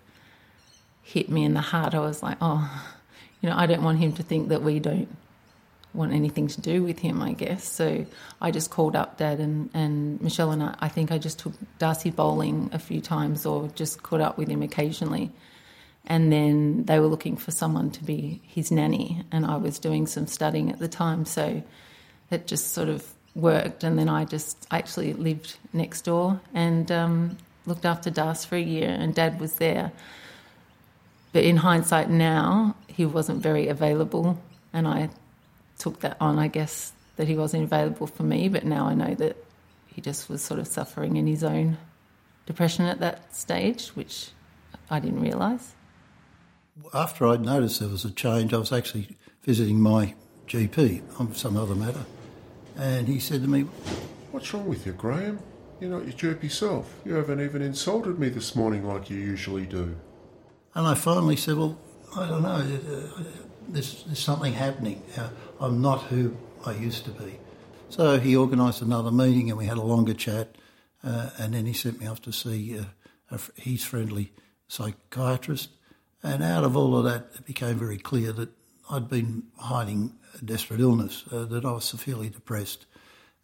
hit 1.02 1.30
me 1.30 1.44
in 1.44 1.56
the 1.56 1.62
heart. 1.62 1.94
I 1.94 2.00
was 2.00 2.24
like, 2.24 2.38
oh, 2.40 2.88
you 3.42 3.50
know, 3.50 3.56
I 3.58 3.66
don't 3.66 3.84
want 3.84 4.00
him 4.00 4.14
to 4.14 4.24
think 4.24 4.48
that 4.48 4.62
we 4.62 4.80
don't 4.80 5.10
want 5.96 6.14
anything 6.14 6.48
to 6.48 6.62
do 6.62 6.84
with 6.84 7.00
him, 7.00 7.22
I 7.22 7.34
guess. 7.34 7.68
So 7.68 8.06
I 8.42 8.52
just 8.52 8.70
called 8.70 8.96
up 8.96 9.18
Dad 9.18 9.40
and, 9.40 9.70
and 9.74 10.22
Michelle, 10.22 10.52
and 10.52 10.64
I, 10.64 10.76
I 10.80 10.88
think 10.88 11.12
I 11.12 11.18
just 11.18 11.40
took 11.40 11.54
Darcy 11.80 12.12
bowling 12.12 12.70
a 12.74 12.80
few 12.80 13.02
times 13.02 13.46
or 13.46 13.70
just 13.76 14.04
caught 14.04 14.22
up 14.22 14.38
with 14.38 14.48
him 14.48 14.62
occasionally. 14.62 15.32
And 16.08 16.32
then 16.32 16.86
they 16.86 17.00
were 17.00 17.08
looking 17.08 17.36
for 17.38 17.52
someone 17.52 17.90
to 17.92 18.04
be 18.04 18.42
his 18.46 18.72
nanny 18.72 19.24
and 19.32 19.44
i 19.44 19.58
was 19.58 19.80
doing 19.80 20.06
some 20.06 20.28
studying 20.28 20.72
at 20.72 20.80
the 20.80 20.88
time. 20.88 21.26
So 21.26 21.64
it 22.30 22.46
just 22.46 22.74
sort 22.74 22.90
of 22.90 23.08
worked 23.34 23.84
and 23.84 24.00
then 24.00 24.08
i 24.08 24.24
just 24.24 24.66
actually 24.72 25.12
lived 25.12 25.58
next 25.74 26.04
door 26.04 26.40
and 26.54 26.90
um, 26.90 27.38
looked 27.66 27.84
after 27.84 28.10
das 28.10 28.46
for 28.46 28.56
a 28.56 28.62
year 28.62 28.90
and 28.90 29.14
dad 29.14 29.40
was 29.40 29.56
there. 29.56 29.92
But 31.34 31.44
in 31.44 31.58
hindsight 31.58 32.10
now, 32.10 32.76
he 32.88 33.06
wasn't 33.06 33.44
very 33.44 33.68
available, 33.68 34.42
and 34.72 34.88
I 34.88 35.10
took 35.86 36.00
that 36.00 36.18
on, 36.20 36.40
I 36.40 36.48
guess, 36.48 36.94
that 37.16 37.28
he 37.28 37.36
wasn't 37.36 37.66
available 37.66 38.08
for 38.08 38.24
me. 38.24 38.50
But 38.50 38.66
now 38.66 38.88
I 38.88 38.96
know 38.96 39.14
that 39.14 39.38
he 39.86 40.02
just 40.02 40.28
was 40.30 40.42
sort 40.42 40.60
of 40.60 40.68
suffering 40.68 41.16
in 41.16 41.28
his 41.28 41.44
own 41.44 41.78
depression 42.48 42.86
at 42.86 43.00
that 43.02 43.36
stage, 43.36 43.90
which 43.90 44.30
I 44.90 45.00
didn't 45.00 45.22
realise. 45.22 45.76
After 46.92 47.28
I'd 47.28 47.42
noticed 47.42 47.80
there 47.82 47.90
was 47.90 48.04
a 48.04 48.10
change, 48.10 48.52
I 48.52 48.58
was 48.58 48.72
actually 48.72 49.16
visiting 49.44 49.80
my 49.80 50.16
GP 50.48 51.04
on 51.20 51.36
some 51.36 51.56
other 51.56 51.76
matter, 51.76 52.06
and 52.76 53.08
he 53.08 53.20
said 53.20 53.44
to 53.44 53.48
me, 53.48 53.62
What's 54.32 54.52
wrong 54.54 54.66
with 54.66 54.88
you, 54.88 54.94
Graham? 54.94 55.40
You're 55.80 55.92
not 55.92 56.04
your 56.04 56.14
chirpy 56.14 56.50
self. 56.50 57.00
You 57.06 57.14
haven't 57.14 57.42
even 57.42 57.62
insulted 57.62 58.18
me 58.18 58.30
this 58.30 58.56
morning 58.56 58.86
like 58.86 59.10
you 59.10 59.18
usually 59.18 59.66
do. 59.66 59.96
And 60.74 60.88
I 60.88 60.96
finally 60.96 61.36
said, 61.36 61.58
Well, 61.58 61.78
I 62.18 62.28
don't 62.28 62.42
know, 62.42 62.50
uh, 62.50 63.24
there's, 63.70 64.04
there's 64.04 64.20
something 64.20 64.54
happening. 64.54 65.02
Uh, 65.18 65.30
I'm 65.60 65.82
not 65.82 66.04
who 66.04 66.36
I 66.66 66.74
used 66.74 67.06
to 67.06 67.12
be. 67.12 67.40
So 67.90 68.20
he 68.20 68.36
organised 68.36 68.82
another 68.82 69.12
meeting 69.12 69.50
and 69.50 69.58
we 69.58 69.66
had 69.66 69.78
a 69.78 69.82
longer 69.82 70.14
chat, 70.14 70.56
uh, 71.04 71.30
and 71.38 71.54
then 71.54 71.66
he 71.66 71.74
sent 71.74 72.00
me 72.00 72.08
off 72.08 72.22
to 72.24 72.32
see 72.32 72.78
uh, 72.78 73.38
his 73.56 73.84
friendly 73.84 74.34
psychiatrist. 74.68 75.70
And 76.24 76.44
out 76.44 76.64
of 76.64 76.76
all 76.76 76.98
of 76.98 77.06
that, 77.06 77.28
it 77.36 77.46
became 77.46 77.78
very 77.78 77.98
clear 77.98 78.32
that 78.34 78.50
I'd 78.90 79.10
been 79.10 79.44
hiding 79.58 80.14
a 80.40 80.44
desperate 80.44 80.80
illness, 80.80 81.24
uh, 81.32 81.46
that 81.46 81.66
I 81.66 81.72
was 81.72 81.86
severely 81.86 82.30
depressed. 82.30 82.86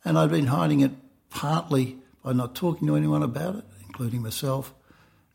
And 0.03 0.17
I'd 0.17 0.31
been 0.31 0.47
hiding 0.47 0.81
it 0.81 0.91
partly 1.29 1.97
by 2.23 2.33
not 2.33 2.55
talking 2.55 2.87
to 2.87 2.95
anyone 2.95 3.23
about 3.23 3.55
it, 3.55 3.65
including 3.85 4.21
myself, 4.21 4.73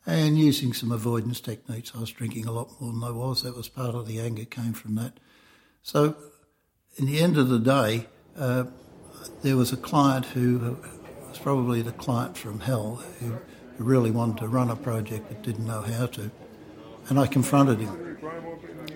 and 0.05 0.37
using 0.37 0.73
some 0.73 0.91
avoidance 0.91 1.41
techniques. 1.41 1.91
I 1.95 1.99
was 1.99 2.11
drinking 2.11 2.45
a 2.45 2.51
lot 2.51 2.69
more 2.79 2.91
than 2.91 3.03
I 3.03 3.11
was. 3.11 3.43
That 3.43 3.55
was 3.55 3.67
part 3.67 3.95
of 3.95 4.07
the 4.07 4.19
anger 4.19 4.45
came 4.45 4.73
from 4.73 4.95
that. 4.95 5.19
So, 5.83 6.15
in 6.97 7.05
the 7.05 7.19
end 7.19 7.37
of 7.37 7.49
the 7.49 7.59
day, 7.59 8.07
uh, 8.37 8.65
there 9.43 9.55
was 9.55 9.71
a 9.71 9.77
client 9.77 10.25
who 10.25 10.77
was 11.29 11.37
probably 11.37 11.81
the 11.81 11.91
client 11.91 12.37
from 12.37 12.59
hell 12.59 13.03
who, 13.19 13.37
who 13.77 13.83
really 13.83 14.09
wanted 14.09 14.37
to 14.37 14.47
run 14.47 14.69
a 14.69 14.75
project 14.75 15.25
but 15.29 15.43
didn't 15.43 15.65
know 15.65 15.81
how 15.81 16.07
to. 16.07 16.31
And 17.09 17.19
I 17.19 17.27
confronted 17.27 17.79
him. 17.79 18.17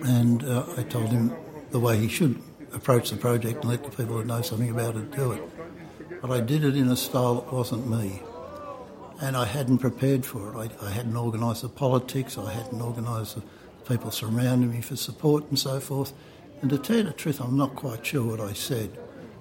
And 0.02 0.44
uh, 0.44 0.66
I 0.76 0.82
told 0.82 1.10
him 1.10 1.32
the 1.70 1.78
way 1.78 1.96
he 1.96 2.08
should 2.08 2.42
approach 2.72 3.10
the 3.10 3.16
project 3.16 3.62
and 3.62 3.70
let 3.70 3.84
the 3.84 3.90
people 3.90 4.18
who 4.18 4.24
know 4.24 4.42
something 4.42 4.70
about 4.70 4.96
it 4.96 5.12
do 5.12 5.32
it. 5.32 5.42
But 6.20 6.30
I 6.30 6.40
did 6.40 6.64
it 6.64 6.76
in 6.76 6.88
a 6.88 6.96
style 6.96 7.36
that 7.36 7.52
wasn't 7.52 7.88
me 7.88 8.20
and 9.20 9.36
I 9.36 9.44
hadn't 9.44 9.78
prepared 9.78 10.26
for 10.26 10.52
it. 10.52 10.72
I, 10.82 10.86
I 10.86 10.90
hadn't 10.90 11.16
organised 11.16 11.62
the 11.62 11.68
politics, 11.68 12.36
I 12.36 12.52
hadn't 12.52 12.82
organised 12.82 13.36
the 13.36 13.42
people 13.88 14.10
surrounding 14.10 14.72
me 14.72 14.80
for 14.80 14.96
support 14.96 15.48
and 15.48 15.58
so 15.58 15.78
forth. 15.78 16.12
And 16.62 16.70
to 16.70 16.78
tell 16.78 16.96
you 16.96 17.02
the 17.02 17.12
truth, 17.12 17.40
I'm 17.40 17.56
not 17.56 17.74
quite 17.76 18.06
sure 18.06 18.24
what 18.24 18.40
I 18.40 18.52
said. 18.54 18.96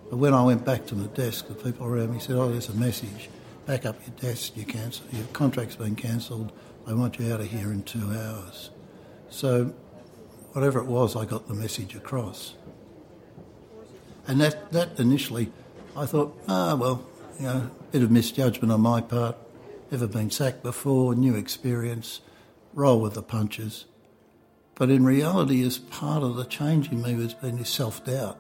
But 0.09 0.17
when 0.17 0.33
I 0.33 0.43
went 0.43 0.65
back 0.65 0.85
to 0.87 0.95
my 0.95 1.07
desk, 1.07 1.47
the 1.47 1.53
people 1.53 1.85
around 1.85 2.11
me 2.11 2.19
said, 2.19 2.35
"Oh, 2.35 2.51
there's 2.51 2.67
a 2.67 2.73
message. 2.73 3.29
Back 3.65 3.85
up 3.85 3.95
your 4.05 4.15
desk. 4.17 4.57
You 4.57 4.65
cancel. 4.65 5.05
Your 5.13 5.25
contract's 5.27 5.75
been 5.75 5.95
cancelled. 5.95 6.51
I 6.85 6.93
want 6.93 7.17
you 7.19 7.31
out 7.31 7.39
of 7.39 7.47
here 7.47 7.71
in 7.71 7.83
two 7.83 8.11
hours." 8.11 8.71
So, 9.29 9.73
whatever 10.51 10.79
it 10.79 10.87
was, 10.87 11.15
I 11.15 11.25
got 11.25 11.47
the 11.47 11.53
message 11.53 11.95
across. 11.95 12.55
And 14.27 14.41
that, 14.41 14.71
that 14.71 14.99
initially, 14.99 15.51
I 15.95 16.05
thought, 16.05 16.37
ah, 16.47 16.75
well, 16.75 17.05
you 17.39 17.45
know, 17.45 17.69
a 17.79 17.91
bit 17.91 18.03
of 18.03 18.11
misjudgment 18.11 18.71
on 18.71 18.81
my 18.81 19.01
part 19.01 19.37
never 19.91 20.07
been 20.07 20.29
sacked 20.29 20.63
before, 20.63 21.15
new 21.15 21.35
experience, 21.35 22.21
roll 22.73 23.01
with 23.01 23.13
the 23.13 23.21
punches. 23.21 23.85
But 24.81 24.89
in 24.89 25.05
reality, 25.05 25.63
as 25.63 25.77
part 25.77 26.23
of 26.23 26.37
the 26.37 26.43
change 26.43 26.91
in 26.91 27.03
me 27.03 27.13
was 27.13 27.35
been 27.35 27.57
this 27.57 27.69
self 27.69 28.03
doubt, 28.03 28.39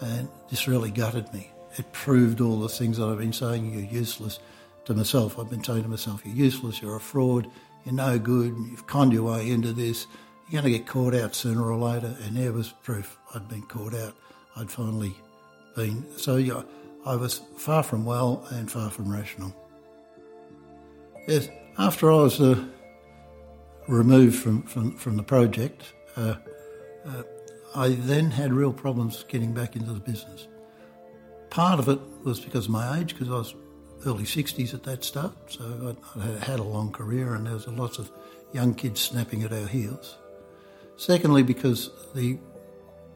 and 0.00 0.26
this 0.48 0.66
really 0.66 0.90
gutted 0.90 1.30
me. 1.34 1.50
It 1.76 1.92
proved 1.92 2.40
all 2.40 2.58
the 2.58 2.70
things 2.70 2.96
that 2.96 3.06
I've 3.06 3.18
been 3.18 3.34
saying. 3.34 3.74
You're 3.74 3.82
useless 3.82 4.38
to 4.86 4.94
myself. 4.94 5.38
I've 5.38 5.50
been 5.50 5.62
saying 5.62 5.82
to 5.82 5.88
myself, 5.90 6.24
"You're 6.24 6.36
useless. 6.36 6.80
You're 6.80 6.96
a 6.96 7.00
fraud. 7.00 7.50
You're 7.84 7.94
no 7.94 8.18
good. 8.18 8.56
You've 8.70 8.86
conned 8.86 9.12
your 9.12 9.24
way 9.24 9.50
into 9.50 9.74
this. 9.74 10.06
You're 10.48 10.62
going 10.62 10.72
to 10.72 10.78
get 10.78 10.88
caught 10.88 11.14
out 11.14 11.34
sooner 11.34 11.62
or 11.62 11.76
later." 11.76 12.16
And 12.22 12.34
there 12.34 12.54
was 12.54 12.72
proof 12.82 13.18
I'd 13.34 13.46
been 13.46 13.60
caught 13.60 13.92
out. 13.92 14.16
I'd 14.56 14.70
finally 14.70 15.14
been. 15.76 16.02
So 16.16 16.36
yeah, 16.36 16.62
I 17.04 17.14
was 17.14 17.42
far 17.58 17.82
from 17.82 18.06
well 18.06 18.42
and 18.52 18.70
far 18.70 18.88
from 18.88 19.12
rational. 19.12 19.54
Yes, 21.26 21.50
after 21.76 22.10
I 22.10 22.22
was 22.22 22.40
uh, 22.40 22.64
removed 23.88 24.36
from, 24.36 24.62
from, 24.62 24.94
from 24.96 25.16
the 25.16 25.22
project, 25.22 25.94
uh, 26.16 26.34
uh, 27.06 27.22
I 27.74 27.90
then 27.90 28.30
had 28.30 28.52
real 28.52 28.72
problems 28.72 29.24
getting 29.24 29.52
back 29.52 29.76
into 29.76 29.92
the 29.92 30.00
business. 30.00 30.46
Part 31.50 31.80
of 31.80 31.88
it 31.88 31.98
was 32.24 32.38
because 32.38 32.66
of 32.66 32.72
my 32.72 33.00
age, 33.00 33.14
because 33.14 33.28
I 33.28 33.32
was 33.32 33.54
early 34.06 34.24
60s 34.24 34.74
at 34.74 34.84
that 34.84 35.04
start, 35.04 35.34
so 35.48 35.96
I, 36.16 36.20
I 36.20 36.44
had 36.44 36.60
a 36.60 36.64
long 36.64 36.92
career 36.92 37.34
and 37.34 37.46
there 37.46 37.54
was 37.54 37.66
lots 37.66 37.98
of 37.98 38.10
young 38.52 38.74
kids 38.74 39.00
snapping 39.00 39.42
at 39.42 39.52
our 39.52 39.66
heels. 39.66 40.16
Secondly, 40.96 41.42
because 41.42 41.90
the 42.14 42.38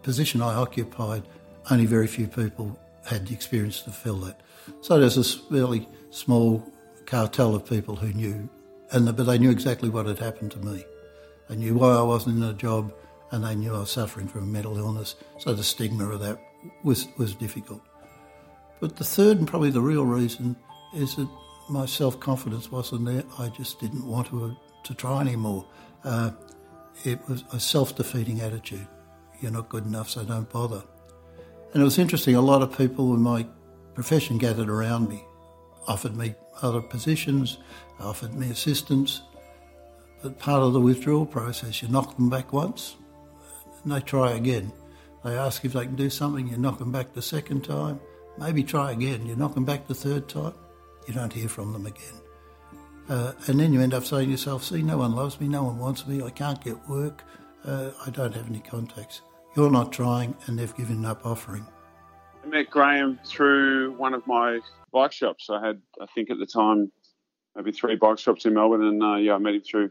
position 0.02 0.42
I 0.42 0.54
occupied, 0.54 1.24
only 1.70 1.86
very 1.86 2.06
few 2.06 2.26
people 2.26 2.78
had 3.04 3.26
the 3.26 3.34
experience 3.34 3.82
to 3.82 3.90
fill 3.90 4.16
that. 4.16 4.40
So 4.80 4.98
there's 4.98 5.16
a 5.16 5.24
fairly 5.24 5.88
small 6.10 6.64
cartel 7.06 7.54
of 7.54 7.66
people 7.66 7.96
who 7.96 8.12
knew, 8.12 8.48
and 8.92 9.16
but 9.16 9.24
they 9.24 9.38
knew 9.38 9.50
exactly 9.50 9.88
what 9.88 10.06
had 10.06 10.18
happened 10.18 10.52
to 10.52 10.58
me. 10.58 10.84
They 11.48 11.56
knew 11.56 11.74
why 11.74 11.90
I 11.94 12.02
wasn't 12.02 12.36
in 12.36 12.42
a 12.42 12.52
job, 12.52 12.92
and 13.30 13.44
they 13.44 13.54
knew 13.54 13.74
I 13.74 13.80
was 13.80 13.90
suffering 13.90 14.28
from 14.28 14.42
a 14.42 14.46
mental 14.46 14.78
illness. 14.78 15.16
So 15.38 15.54
the 15.54 15.64
stigma 15.64 16.08
of 16.08 16.20
that 16.20 16.38
was 16.82 17.08
was 17.18 17.34
difficult. 17.34 17.82
But 18.80 18.96
the 18.96 19.04
third 19.04 19.38
and 19.38 19.46
probably 19.46 19.70
the 19.70 19.80
real 19.80 20.04
reason 20.04 20.56
is 20.94 21.16
that 21.16 21.28
my 21.68 21.86
self 21.86 22.20
confidence 22.20 22.70
wasn't 22.70 23.06
there. 23.06 23.24
I 23.38 23.48
just 23.48 23.80
didn't 23.80 24.06
want 24.06 24.28
to 24.28 24.56
to 24.84 24.94
try 24.94 25.20
anymore. 25.20 25.66
Uh, 26.04 26.32
it 27.04 27.20
was 27.28 27.44
a 27.52 27.60
self 27.60 27.96
defeating 27.96 28.40
attitude. 28.40 28.86
You're 29.40 29.52
not 29.52 29.68
good 29.68 29.86
enough, 29.86 30.10
so 30.10 30.24
don't 30.24 30.48
bother. 30.50 30.82
And 31.72 31.80
it 31.80 31.84
was 31.84 31.98
interesting. 31.98 32.34
A 32.34 32.40
lot 32.40 32.62
of 32.62 32.76
people 32.76 33.14
in 33.14 33.22
my 33.22 33.46
profession 33.94 34.38
gathered 34.38 34.68
around 34.68 35.08
me, 35.08 35.24
offered 35.86 36.16
me 36.16 36.34
other 36.62 36.80
positions, 36.80 37.58
offered 38.00 38.34
me 38.34 38.50
assistance. 38.50 39.22
But 40.22 40.38
part 40.38 40.62
of 40.62 40.72
the 40.72 40.80
withdrawal 40.80 41.26
process, 41.26 41.82
you 41.82 41.88
knock 41.88 42.16
them 42.16 42.30
back 42.30 42.52
once 42.52 42.96
and 43.82 43.92
they 43.92 44.00
try 44.00 44.32
again. 44.32 44.72
They 45.24 45.36
ask 45.36 45.64
if 45.64 45.72
they 45.72 45.84
can 45.84 45.96
do 45.96 46.10
something, 46.10 46.48
you 46.48 46.56
knock 46.56 46.78
them 46.78 46.92
back 46.92 47.12
the 47.12 47.22
second 47.22 47.64
time, 47.64 48.00
maybe 48.38 48.62
try 48.62 48.92
again, 48.92 49.26
you 49.26 49.36
knock 49.36 49.54
them 49.54 49.64
back 49.64 49.86
the 49.86 49.94
third 49.94 50.28
time, 50.28 50.54
you 51.06 51.14
don't 51.14 51.32
hear 51.32 51.48
from 51.48 51.72
them 51.72 51.86
again. 51.86 52.14
Uh, 53.08 53.32
and 53.46 53.58
then 53.58 53.72
you 53.72 53.80
end 53.80 53.94
up 53.94 54.04
saying 54.04 54.26
to 54.26 54.30
yourself, 54.32 54.64
see, 54.64 54.82
no 54.82 54.98
one 54.98 55.14
loves 55.14 55.40
me, 55.40 55.48
no 55.48 55.64
one 55.64 55.78
wants 55.78 56.06
me, 56.06 56.22
I 56.22 56.30
can't 56.30 56.62
get 56.62 56.76
work, 56.88 57.22
uh, 57.64 57.90
I 58.04 58.10
don't 58.10 58.34
have 58.34 58.48
any 58.48 58.60
contacts. 58.60 59.22
You're 59.56 59.70
not 59.70 59.92
trying, 59.92 60.34
and 60.46 60.58
they've 60.58 60.76
given 60.76 61.04
up 61.04 61.26
offering. 61.26 61.66
I 62.42 62.48
met 62.48 62.70
Graham 62.70 63.18
through 63.24 63.92
one 63.92 64.14
of 64.14 64.26
my 64.26 64.60
bike 64.92 65.12
shops. 65.12 65.48
I 65.50 65.64
had, 65.64 65.80
I 66.00 66.06
think 66.14 66.30
at 66.30 66.38
the 66.38 66.46
time, 66.46 66.90
maybe 67.54 67.72
three 67.72 67.96
bike 67.96 68.18
shops 68.18 68.44
in 68.46 68.54
Melbourne, 68.54 68.82
and 68.82 69.02
uh, 69.02 69.16
yeah, 69.16 69.34
I 69.34 69.38
met 69.38 69.54
him 69.54 69.62
through 69.62 69.90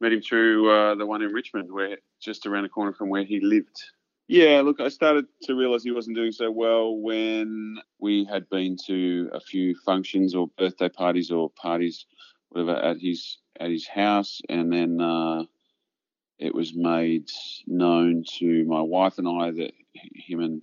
met 0.00 0.12
him 0.12 0.20
through 0.20 0.70
uh, 0.70 0.94
the 0.94 1.06
one 1.06 1.22
in 1.22 1.32
Richmond, 1.32 1.72
where 1.72 1.96
just 2.20 2.46
around 2.46 2.64
the 2.64 2.68
corner 2.68 2.92
from 2.92 3.08
where 3.08 3.24
he 3.24 3.40
lived. 3.40 3.82
Yeah, 4.28 4.60
look, 4.62 4.80
I 4.80 4.88
started 4.88 5.26
to 5.44 5.54
realise 5.54 5.84
he 5.84 5.92
wasn't 5.92 6.16
doing 6.16 6.32
so 6.32 6.50
well 6.50 6.96
when 6.96 7.78
we 8.00 8.24
had 8.24 8.48
been 8.48 8.76
to 8.86 9.30
a 9.32 9.40
few 9.40 9.74
functions 9.84 10.34
or 10.34 10.48
birthday 10.58 10.88
parties 10.88 11.30
or 11.30 11.50
parties, 11.50 12.06
whatever, 12.48 12.76
at 12.76 12.98
his 12.98 13.38
at 13.60 13.70
his 13.70 13.86
house, 13.86 14.40
and 14.48 14.72
then 14.72 15.00
uh, 15.00 15.44
it 16.38 16.54
was 16.54 16.74
made 16.74 17.30
known 17.66 18.24
to 18.38 18.64
my 18.64 18.80
wife 18.80 19.18
and 19.18 19.28
I 19.28 19.50
that 19.52 19.72
him 19.94 20.40
and 20.40 20.62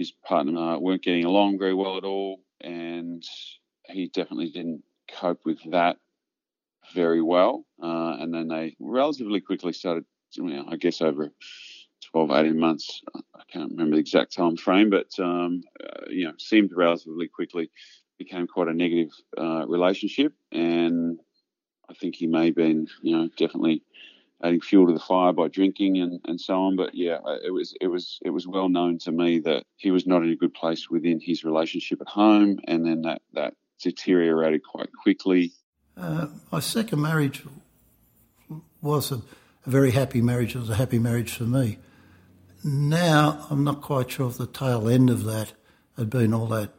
his 0.00 0.12
partner 0.26 0.78
weren't 0.78 1.02
getting 1.02 1.26
along 1.26 1.58
very 1.58 1.74
well 1.74 1.98
at 1.98 2.04
all, 2.04 2.40
and 2.62 3.22
he 3.84 4.08
definitely 4.08 4.48
didn't 4.48 4.82
cope 5.20 5.42
with 5.44 5.58
that 5.70 5.98
very 6.94 7.20
well. 7.20 7.66
Uh, 7.82 8.16
and 8.18 8.32
then 8.32 8.48
they 8.48 8.74
relatively 8.80 9.42
quickly 9.42 9.74
started, 9.74 10.06
you 10.32 10.44
know, 10.44 10.64
I 10.70 10.76
guess 10.76 11.02
over 11.02 11.30
12, 12.12 12.30
18 12.30 12.58
months, 12.58 13.02
I 13.14 13.42
can't 13.52 13.72
remember 13.72 13.96
the 13.96 14.00
exact 14.00 14.34
time 14.34 14.56
frame, 14.56 14.88
but, 14.88 15.10
um, 15.18 15.64
uh, 15.78 16.06
you 16.08 16.24
know, 16.24 16.32
seemed 16.38 16.70
relatively 16.74 17.28
quickly 17.28 17.70
became 18.16 18.46
quite 18.46 18.68
a 18.68 18.72
negative 18.72 19.12
uh, 19.36 19.66
relationship. 19.68 20.32
And 20.50 21.20
I 21.90 21.92
think 21.92 22.14
he 22.14 22.26
may 22.26 22.46
have 22.46 22.54
been, 22.54 22.86
you 23.02 23.14
know, 23.14 23.28
definitely 23.36 23.82
adding 24.42 24.60
fuel 24.60 24.86
to 24.86 24.92
the 24.92 25.00
fire 25.00 25.32
by 25.32 25.48
drinking 25.48 25.98
and, 25.98 26.20
and 26.26 26.40
so 26.40 26.54
on. 26.54 26.76
But 26.76 26.94
yeah, 26.94 27.18
uh, 27.24 27.38
it 27.44 27.50
was 27.50 27.74
it 27.80 27.88
was 27.88 28.18
it 28.24 28.30
was 28.30 28.46
well 28.46 28.68
known 28.68 28.98
to 29.00 29.12
me 29.12 29.40
that 29.40 29.64
he 29.76 29.90
was 29.90 30.06
not 30.06 30.22
in 30.22 30.30
a 30.30 30.36
good 30.36 30.54
place 30.54 30.88
within 30.88 31.20
his 31.20 31.44
relationship 31.44 32.00
at 32.00 32.08
home, 32.08 32.58
and 32.66 32.84
then 32.84 33.02
that 33.02 33.22
that 33.34 33.54
deteriorated 33.80 34.62
quite 34.64 34.90
quickly. 35.02 35.52
Uh, 35.96 36.28
my 36.50 36.60
second 36.60 37.00
marriage 37.00 37.42
was 38.80 39.10
a, 39.12 39.16
a, 39.16 39.70
very 39.70 39.90
happy 39.90 40.22
marriage. 40.22 40.54
It 40.54 40.60
was 40.60 40.70
a 40.70 40.76
happy 40.76 40.98
marriage 40.98 41.32
for 41.32 41.44
me. 41.44 41.78
Now, 42.62 43.46
I'm 43.50 43.64
not 43.64 43.80
quite 43.80 44.10
sure 44.10 44.28
if 44.28 44.38
the 44.38 44.46
tail 44.46 44.88
end 44.88 45.10
of 45.10 45.24
that 45.24 45.52
had 45.96 46.10
been 46.10 46.32
all 46.32 46.46
that 46.48 46.70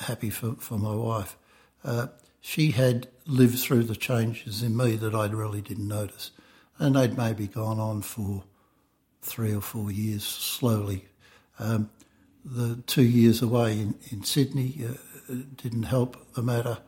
happy 0.00 0.30
for, 0.30 0.54
for 0.54 0.78
my 0.78 0.94
wife. 0.94 1.36
Uh, 1.84 2.08
she 2.40 2.72
had 2.72 3.08
lived 3.26 3.58
through 3.58 3.84
the 3.84 3.96
changes 3.96 4.62
in 4.62 4.76
me 4.76 4.96
that 4.96 5.14
I 5.14 5.26
really 5.26 5.60
didn't 5.60 5.88
notice. 5.88 6.30
And 6.78 6.94
they'd 6.96 7.16
maybe 7.16 7.46
gone 7.46 7.80
on 7.80 8.02
for 8.02 8.44
three 9.22 9.54
or 9.54 9.60
four 9.60 9.90
years 9.90 10.24
slowly. 10.24 11.06
Um, 11.58 11.90
the 12.44 12.82
two 12.86 13.02
years 13.02 13.42
away 13.42 13.72
in, 13.72 13.94
in 14.12 14.22
Sydney 14.22 14.84
uh, 14.88 15.34
didn't 15.56 15.84
help 15.84 16.34
the 16.34 16.42
matter. 16.42 16.78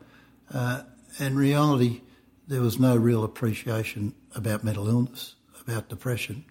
Uh, 0.53 0.83
in 1.19 1.35
reality, 1.35 2.01
there 2.47 2.61
was 2.61 2.79
no 2.79 2.95
real 2.95 3.23
appreciation 3.23 4.15
about 4.35 4.63
mental 4.63 4.87
illness, 4.87 5.35
about 5.61 5.89
depression, 5.89 6.45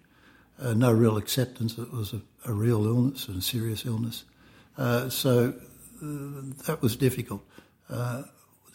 uh, 0.61 0.73
no 0.73 0.91
real 0.91 1.17
acceptance 1.17 1.75
that 1.75 1.83
it 1.83 1.93
was 1.93 2.13
a, 2.13 2.21
a, 2.45 2.53
real 2.53 2.85
illness 2.85 3.27
and 3.27 3.37
a 3.37 3.41
serious 3.41 3.85
illness. 3.85 4.25
Uh, 4.77 5.09
so 5.09 5.53
uh, 6.01 6.05
that 6.65 6.79
was 6.81 6.95
difficult. 6.95 7.43
Uh, 7.89 8.23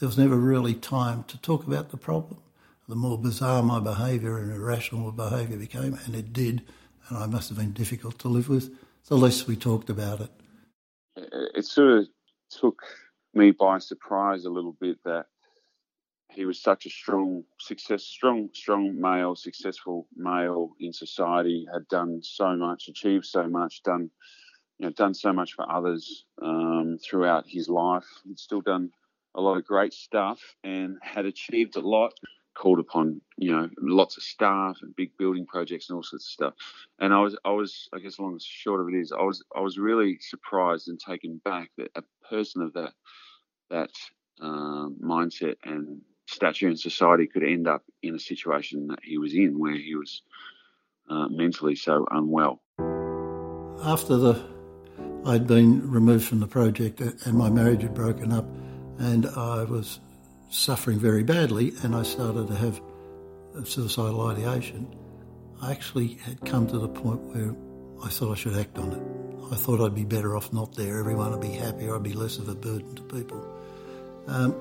there 0.00 0.08
was 0.08 0.18
never 0.18 0.36
really 0.36 0.74
time 0.74 1.24
to 1.24 1.38
talk 1.38 1.66
about 1.66 1.90
the 1.90 1.96
problem. 1.96 2.38
The 2.86 2.94
more 2.94 3.16
bizarre 3.16 3.62
my 3.62 3.80
behaviour 3.80 4.36
and 4.36 4.52
irrational 4.52 5.10
behaviour 5.10 5.56
became, 5.56 5.98
and 6.04 6.14
it 6.14 6.34
did, 6.34 6.62
and 7.08 7.16
I 7.16 7.26
must 7.26 7.48
have 7.48 7.56
been 7.56 7.72
difficult 7.72 8.18
to 8.18 8.28
live 8.28 8.50
with, 8.50 8.76
the 9.06 9.16
less 9.16 9.46
we 9.46 9.56
talked 9.56 9.88
about 9.88 10.20
it. 10.20 10.30
It 11.54 11.64
sort 11.64 11.98
of 11.98 12.08
took 12.50 12.82
me 13.32 13.52
by 13.52 13.78
surprise 13.78 14.44
a 14.44 14.50
little 14.50 14.76
bit 14.78 14.98
that 15.04 15.26
he 16.30 16.44
was 16.44 16.60
such 16.60 16.84
a 16.84 16.90
strong 16.90 17.44
success, 17.58 18.04
strong, 18.04 18.50
strong 18.52 19.00
male, 19.00 19.34
successful 19.34 20.06
male 20.14 20.72
in 20.78 20.92
society, 20.92 21.66
had 21.72 21.88
done 21.88 22.20
so 22.22 22.54
much, 22.54 22.88
achieved 22.88 23.24
so 23.24 23.48
much, 23.48 23.82
done, 23.82 24.10
you 24.78 24.86
know, 24.86 24.92
done 24.92 25.14
so 25.14 25.32
much 25.32 25.54
for 25.54 25.70
others 25.70 26.26
um, 26.42 26.98
throughout 27.02 27.44
his 27.46 27.68
life. 27.68 28.04
He'd 28.24 28.38
still 28.38 28.60
done 28.60 28.90
a 29.34 29.40
lot 29.40 29.56
of 29.56 29.64
great 29.64 29.94
stuff 29.94 30.40
and 30.64 30.98
had 31.00 31.24
achieved 31.24 31.76
a 31.76 31.80
lot. 31.80 32.12
Called 32.54 32.78
upon, 32.78 33.20
you 33.36 33.50
know, 33.50 33.68
lots 33.80 34.16
of 34.16 34.22
staff 34.22 34.78
and 34.82 34.94
big 34.94 35.16
building 35.18 35.44
projects 35.44 35.88
and 35.88 35.96
all 35.96 36.02
sorts 36.02 36.26
of 36.26 36.30
stuff. 36.30 36.54
And 37.00 37.12
I 37.12 37.20
was, 37.20 37.36
I 37.44 37.50
was, 37.50 37.88
I 37.92 37.98
guess, 37.98 38.18
long 38.18 38.32
and 38.32 38.42
short 38.42 38.80
of 38.80 38.88
it 38.88 38.94
is, 38.96 39.12
I 39.12 39.22
was, 39.22 39.42
I 39.54 39.60
was 39.60 39.76
really 39.76 40.18
surprised 40.20 40.88
and 40.88 40.98
taken 40.98 41.40
back 41.44 41.70
that 41.78 41.90
a 41.96 42.02
person 42.28 42.62
of 42.62 42.72
that, 42.74 42.92
that 43.70 43.90
um, 44.40 44.96
mindset 45.02 45.56
and 45.64 46.00
stature 46.26 46.68
in 46.68 46.76
society 46.76 47.26
could 47.26 47.42
end 47.42 47.66
up 47.66 47.82
in 48.02 48.14
a 48.14 48.20
situation 48.20 48.86
that 48.88 49.00
he 49.02 49.18
was 49.18 49.34
in 49.34 49.58
where 49.58 49.76
he 49.76 49.94
was 49.94 50.22
uh, 51.10 51.28
mentally 51.28 51.74
so 51.74 52.06
unwell. 52.10 52.62
After 53.82 54.16
the 54.16 54.54
I'd 55.26 55.46
been 55.46 55.90
removed 55.90 56.26
from 56.26 56.40
the 56.40 56.46
project 56.46 57.00
and 57.00 57.34
my 57.34 57.48
marriage 57.48 57.80
had 57.82 57.94
broken 57.94 58.30
up, 58.30 58.44
and 58.98 59.26
I 59.26 59.64
was 59.64 60.00
suffering 60.48 60.98
very 60.98 61.22
badly, 61.22 61.72
and 61.82 61.94
I 61.94 62.02
started 62.02 62.48
to 62.48 62.54
have 62.54 62.80
suicidal 63.64 64.26
ideation. 64.26 64.94
I 65.62 65.70
actually 65.70 66.14
had 66.14 66.44
come 66.44 66.66
to 66.68 66.78
the 66.78 66.88
point 66.88 67.20
where 67.20 67.54
I 68.04 68.08
thought 68.08 68.32
I 68.32 68.34
should 68.34 68.56
act 68.56 68.78
on 68.78 68.92
it. 68.92 69.52
I 69.52 69.56
thought 69.56 69.80
I'd 69.80 69.94
be 69.94 70.04
better 70.04 70.36
off 70.36 70.52
not 70.52 70.74
there. 70.74 70.98
Everyone 70.98 71.30
would 71.30 71.40
be 71.40 71.52
happier. 71.52 71.94
I'd 71.94 72.02
be 72.02 72.12
less 72.12 72.38
of 72.38 72.48
a 72.48 72.54
burden 72.54 72.94
to 72.96 73.02
people. 73.02 73.44
Um, 74.26 74.54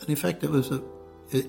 and 0.00 0.08
in 0.08 0.16
fact, 0.16 0.42
it 0.44 0.50
was 0.50 0.70
a 0.70 0.82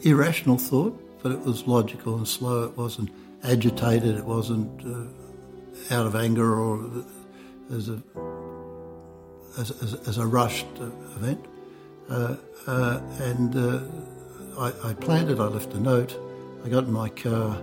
irrational 0.08 0.58
thought, 0.58 1.22
but 1.22 1.32
it 1.32 1.40
was 1.42 1.68
logical 1.68 2.16
and 2.16 2.28
slow. 2.28 2.64
It 2.64 2.78
wasn't 2.78 3.10
agitated. 3.44 4.16
It 4.16 4.26
wasn't 4.26 4.82
uh, 4.86 5.96
out 5.96 6.08
of 6.08 6.16
anger 6.16 6.56
or 6.56 7.04
as 7.72 7.90
a 7.90 8.02
as, 9.58 9.72
as, 9.82 9.94
as 10.08 10.18
a 10.18 10.26
rushed 10.26 10.68
uh, 10.80 10.86
event. 11.16 11.46
Uh, 12.10 12.36
uh 12.68 13.02
and 13.20 13.56
uh, 13.56 13.82
I, 14.60 14.90
I, 14.90 14.94
planned 14.94 15.30
it. 15.30 15.40
I 15.40 15.48
left 15.48 15.74
a 15.74 15.80
note. 15.80 16.18
I 16.64 16.70
got 16.70 16.86
in 16.86 16.94
my 16.94 17.10
car. 17.10 17.62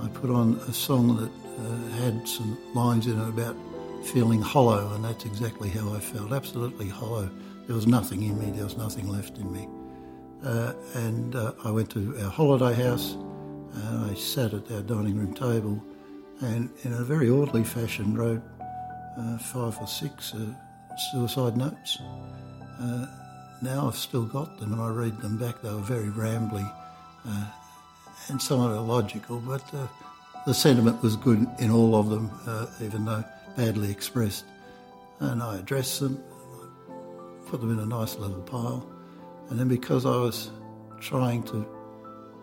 I 0.00 0.08
put 0.08 0.30
on 0.30 0.54
a 0.68 0.72
song 0.72 1.16
that 1.16 1.30
uh, 1.30 2.02
had 2.02 2.26
some 2.26 2.56
lines 2.74 3.06
in 3.06 3.20
it 3.20 3.28
about 3.28 3.56
feeling 4.04 4.40
hollow, 4.40 4.94
and 4.94 5.04
that's 5.04 5.24
exactly 5.24 5.68
how 5.68 5.92
I 5.92 6.00
felt. 6.00 6.32
Absolutely 6.32 6.88
hollow. 6.88 7.28
There 7.66 7.76
was 7.76 7.86
nothing 7.86 8.22
in 8.22 8.38
me. 8.38 8.50
There 8.50 8.64
was 8.64 8.76
nothing 8.76 9.08
left 9.08 9.38
in 9.38 9.52
me. 9.52 9.68
Uh, 10.44 10.72
and 10.94 11.36
I 11.64 11.70
went 11.70 11.90
to 11.90 12.16
our 12.22 12.30
holiday 12.30 12.72
house 12.72 13.12
and 13.74 14.10
I 14.10 14.14
sat 14.14 14.54
at 14.54 14.70
our 14.72 14.80
dining 14.80 15.18
room 15.18 15.34
table 15.34 15.84
and 16.40 16.70
in 16.82 16.94
a 16.94 17.04
very 17.04 17.28
orderly 17.28 17.62
fashion 17.62 18.16
wrote 18.16 18.42
five 19.52 19.76
or 19.78 19.86
six 19.86 20.34
suicide 21.12 21.56
notes. 21.58 21.98
Uh, 22.80 23.06
now 23.62 23.88
I've 23.88 23.96
still 23.96 24.24
got 24.24 24.58
them 24.58 24.72
and 24.72 24.80
I 24.80 24.88
read 24.88 25.20
them 25.20 25.36
back. 25.36 25.62
They 25.62 25.70
were 25.70 25.80
very 25.80 26.08
rambly 26.08 26.70
uh, 27.26 27.46
and 28.28 28.40
somewhat 28.40 28.72
illogical, 28.72 29.40
but 29.40 29.64
the 30.46 30.54
sentiment 30.54 31.02
was 31.02 31.16
good 31.16 31.46
in 31.58 31.70
all 31.70 31.94
of 31.94 32.08
them, 32.10 32.30
even 32.80 33.04
though 33.04 33.24
badly 33.56 33.90
expressed. 33.90 34.44
And 35.18 35.42
I 35.42 35.58
addressed 35.58 36.00
them, 36.00 36.22
put 37.46 37.60
them 37.60 37.70
in 37.72 37.78
a 37.78 37.86
nice 37.86 38.16
little 38.16 38.42
pile 38.42 38.86
and 39.50 39.58
then 39.58 39.68
because 39.68 40.06
I 40.06 40.16
was 40.16 40.50
trying 41.00 41.42
to, 41.44 41.66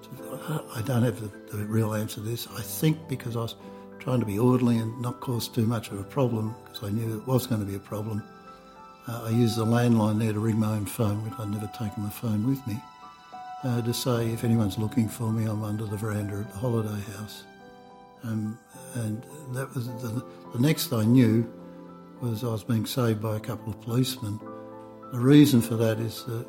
to 0.03 0.65
I 0.75 0.81
don't 0.81 1.03
have 1.03 1.19
the, 1.21 1.31
the, 1.55 1.65
real 1.65 1.93
answer 1.93 2.15
to 2.15 2.21
this. 2.21 2.47
I 2.55 2.61
think 2.61 3.07
because 3.07 3.37
I 3.37 3.41
was 3.41 3.55
trying 3.97 4.19
to 4.19 4.25
be 4.25 4.37
orderly 4.37 4.77
and 4.77 5.01
not 5.01 5.21
cause 5.21 5.47
too 5.47 5.65
much 5.65 5.89
of 5.89 5.99
a 5.99 6.03
problem, 6.03 6.53
because 6.65 6.83
I 6.83 6.91
knew 6.91 7.17
it 7.17 7.25
was 7.25 7.47
going 7.47 7.61
to 7.61 7.67
be 7.67 7.75
a 7.75 7.79
problem, 7.79 8.21
uh, 9.07 9.23
I 9.25 9.29
used 9.29 9.57
the 9.57 9.65
landline 9.65 10.19
there 10.19 10.33
to 10.33 10.39
ring 10.39 10.59
my 10.59 10.73
own 10.73 10.85
phone, 10.85 11.23
which 11.23 11.33
I'd 11.39 11.49
never 11.49 11.69
taken 11.77 12.03
the 12.03 12.09
phone 12.09 12.47
with 12.47 12.65
me, 12.67 12.81
uh, 13.63 13.81
to 13.81 13.93
say 13.93 14.31
if 14.31 14.43
anyone's 14.43 14.77
looking 14.77 15.07
for 15.07 15.31
me, 15.31 15.45
I'm 15.45 15.63
under 15.63 15.85
the 15.85 15.97
veranda 15.97 16.37
at 16.37 16.51
the 16.51 16.59
holiday 16.59 17.01
house. 17.13 17.43
Um, 18.23 18.57
and 18.95 19.23
that 19.53 19.73
was 19.73 19.87
the, 20.01 20.25
the 20.53 20.59
next 20.59 20.91
I 20.91 21.05
knew 21.05 21.49
was 22.21 22.43
I 22.43 22.47
was 22.47 22.63
being 22.63 22.85
saved 22.85 23.21
by 23.21 23.37
a 23.37 23.39
couple 23.39 23.71
of 23.71 23.79
policemen. 23.81 24.39
The 25.11 25.19
reason 25.19 25.61
for 25.61 25.75
that 25.75 25.99
is 25.99 26.25
that 26.25 26.45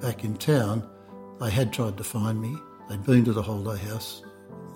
back 0.00 0.24
in 0.24 0.36
town, 0.36 0.88
they 1.40 1.50
had 1.50 1.72
tried 1.72 1.96
to 1.98 2.04
find 2.04 2.40
me. 2.40 2.56
They'd 2.88 3.04
been 3.04 3.24
to 3.24 3.32
the 3.32 3.42
holiday 3.42 3.82
house, 3.84 4.22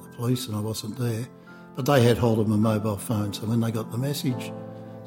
the 0.02 0.16
police, 0.16 0.46
and 0.46 0.56
I 0.56 0.60
wasn't 0.60 0.96
there. 0.98 1.26
But 1.76 1.86
they 1.86 2.02
had 2.02 2.18
hold 2.18 2.38
of 2.38 2.48
my 2.48 2.56
mobile 2.56 2.96
phone, 2.96 3.32
so 3.32 3.46
when 3.46 3.60
they 3.60 3.70
got 3.70 3.90
the 3.90 3.98
message, 3.98 4.52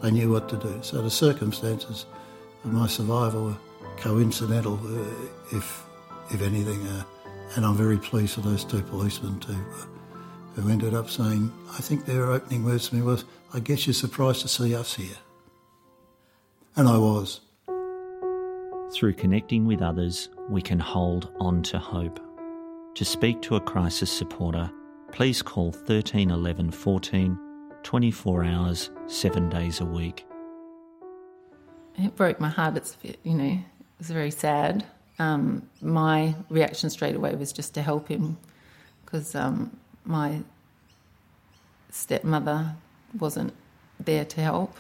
they 0.02 0.12
knew 0.12 0.32
what 0.32 0.50
to 0.50 0.58
do. 0.58 0.80
So 0.82 1.02
the 1.02 1.12
circumstances 1.12 2.06
of 2.64 2.74
my 2.74 2.88
survival 2.88 3.46
were 3.46 3.58
coincidental, 3.98 4.80
uh, 4.84 5.58
if 5.58 5.86
if 6.32 6.42
anything. 6.42 6.86
Uh, 6.88 7.04
and 7.56 7.66
I'm 7.66 7.76
very 7.76 7.98
pleased 7.98 8.36
for 8.36 8.42
those 8.42 8.64
two 8.64 8.82
policemen 8.82 9.40
too, 9.40 9.54
uh, 9.54 10.62
who 10.62 10.70
ended 10.70 10.94
up 10.94 11.10
saying, 11.10 11.52
I 11.74 11.82
think 11.82 12.06
their 12.06 12.32
opening 12.32 12.64
words 12.64 12.90
to 12.90 12.96
me 12.96 13.02
was, 13.02 13.26
I 13.54 13.60
guess 13.60 13.86
you're 13.86 13.94
surprised 13.94 14.42
to 14.42 14.48
see 14.48 14.74
us 14.74 14.96
here. 14.96 15.18
And 16.76 16.88
I 16.88 16.98
was. 16.98 17.42
Through 18.94 19.14
connecting 19.14 19.66
with 19.66 19.82
others, 19.82 20.30
we 20.50 20.62
can 20.62 20.80
hold 20.80 21.30
on 21.40 21.62
to 21.64 21.80
hope. 21.80 22.20
To 22.96 23.06
speak 23.06 23.42
to 23.44 23.56
a 23.56 23.62
crisis 23.62 24.12
supporter, 24.12 24.70
please 25.12 25.42
call 25.42 25.72
13 25.72 26.32
11 26.32 26.72
14 26.72 27.51
24 27.84 28.44
hours, 28.46 28.90
7 29.08 29.50
days 29.50 29.80
a 29.80 29.86
week. 29.86 30.26
It 31.98 32.16
broke 32.16 32.40
my 32.40 32.50
heart. 32.50 32.78
It's, 32.78 32.98
you 33.24 33.34
know, 33.34 33.54
it 33.54 33.98
was 33.98 34.10
very 34.10 34.32
sad. 34.32 34.86
Um, 35.20 35.70
my 35.82 36.36
reaction 36.50 36.90
straight 36.90 37.16
away 37.16 37.36
was 37.36 37.52
just 37.52 37.74
to 37.76 37.82
help 37.82 38.08
him 38.08 38.38
because 39.04 39.36
um, 39.36 39.78
my 40.06 40.42
stepmother 41.90 42.76
wasn't 43.20 43.54
there 44.00 44.26
to 44.26 44.42
help, 44.42 44.76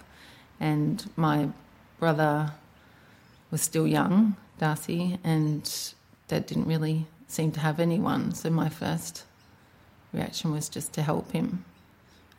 and 0.60 1.10
my 1.16 1.50
brother 2.00 2.54
was 3.52 3.62
still 3.62 3.86
young, 3.86 4.36
Darcy, 4.58 5.20
and 5.24 5.94
Dad 6.28 6.46
didn't 6.46 6.66
really 6.66 7.06
seem 7.28 7.52
to 7.52 7.60
have 7.60 7.80
anyone. 7.80 8.34
So 8.34 8.50
my 8.50 8.70
first 8.70 9.26
reaction 10.14 10.52
was 10.52 10.70
just 10.70 10.94
to 10.94 11.02
help 11.02 11.32
him, 11.32 11.66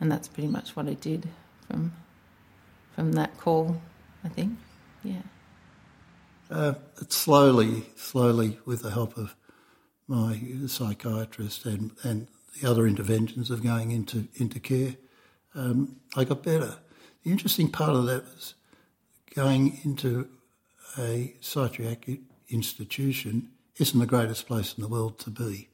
and 0.03 0.11
that's 0.11 0.27
pretty 0.27 0.49
much 0.49 0.75
what 0.75 0.89
I 0.89 0.95
did 0.95 1.29
from 1.67 1.93
from 2.93 3.13
that 3.13 3.39
call. 3.39 3.81
I 4.25 4.29
think, 4.29 4.59
yeah. 5.05 5.23
Uh, 6.51 6.75
slowly, 7.09 7.85
slowly, 7.97 8.59
with 8.67 8.83
the 8.83 8.91
help 8.91 9.17
of 9.17 9.35
my 10.07 10.39
psychiatrist 10.67 11.65
and, 11.65 11.93
and 12.03 12.27
the 12.61 12.69
other 12.69 12.87
interventions 12.87 13.51
of 13.51 13.63
going 13.63 13.93
into 13.93 14.27
into 14.35 14.59
care, 14.59 14.97
um, 15.55 16.01
I 16.17 16.25
got 16.25 16.43
better. 16.43 16.79
The 17.23 17.31
interesting 17.31 17.71
part 17.71 17.91
of 17.91 18.05
that 18.07 18.25
was 18.25 18.55
going 19.37 19.79
into 19.85 20.29
a 20.99 21.35
psychiatric 21.41 22.21
institution 22.49 23.51
isn't 23.79 23.99
the 23.99 24.07
greatest 24.07 24.49
place 24.49 24.75
in 24.77 24.83
the 24.83 24.89
world 24.89 25.21
to 25.21 25.31
be. 25.31 25.69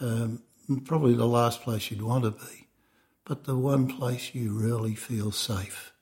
Um, 0.00 0.42
probably 0.84 1.14
the 1.14 1.26
last 1.26 1.62
place 1.62 1.90
you'd 1.90 2.02
want 2.02 2.24
to 2.24 2.30
be, 2.30 2.65
but 3.26 3.44
the 3.44 3.56
one 3.56 3.88
place 3.88 4.34
you 4.34 4.52
really 4.52 4.94
feel 4.94 5.32
safe. 5.32 5.92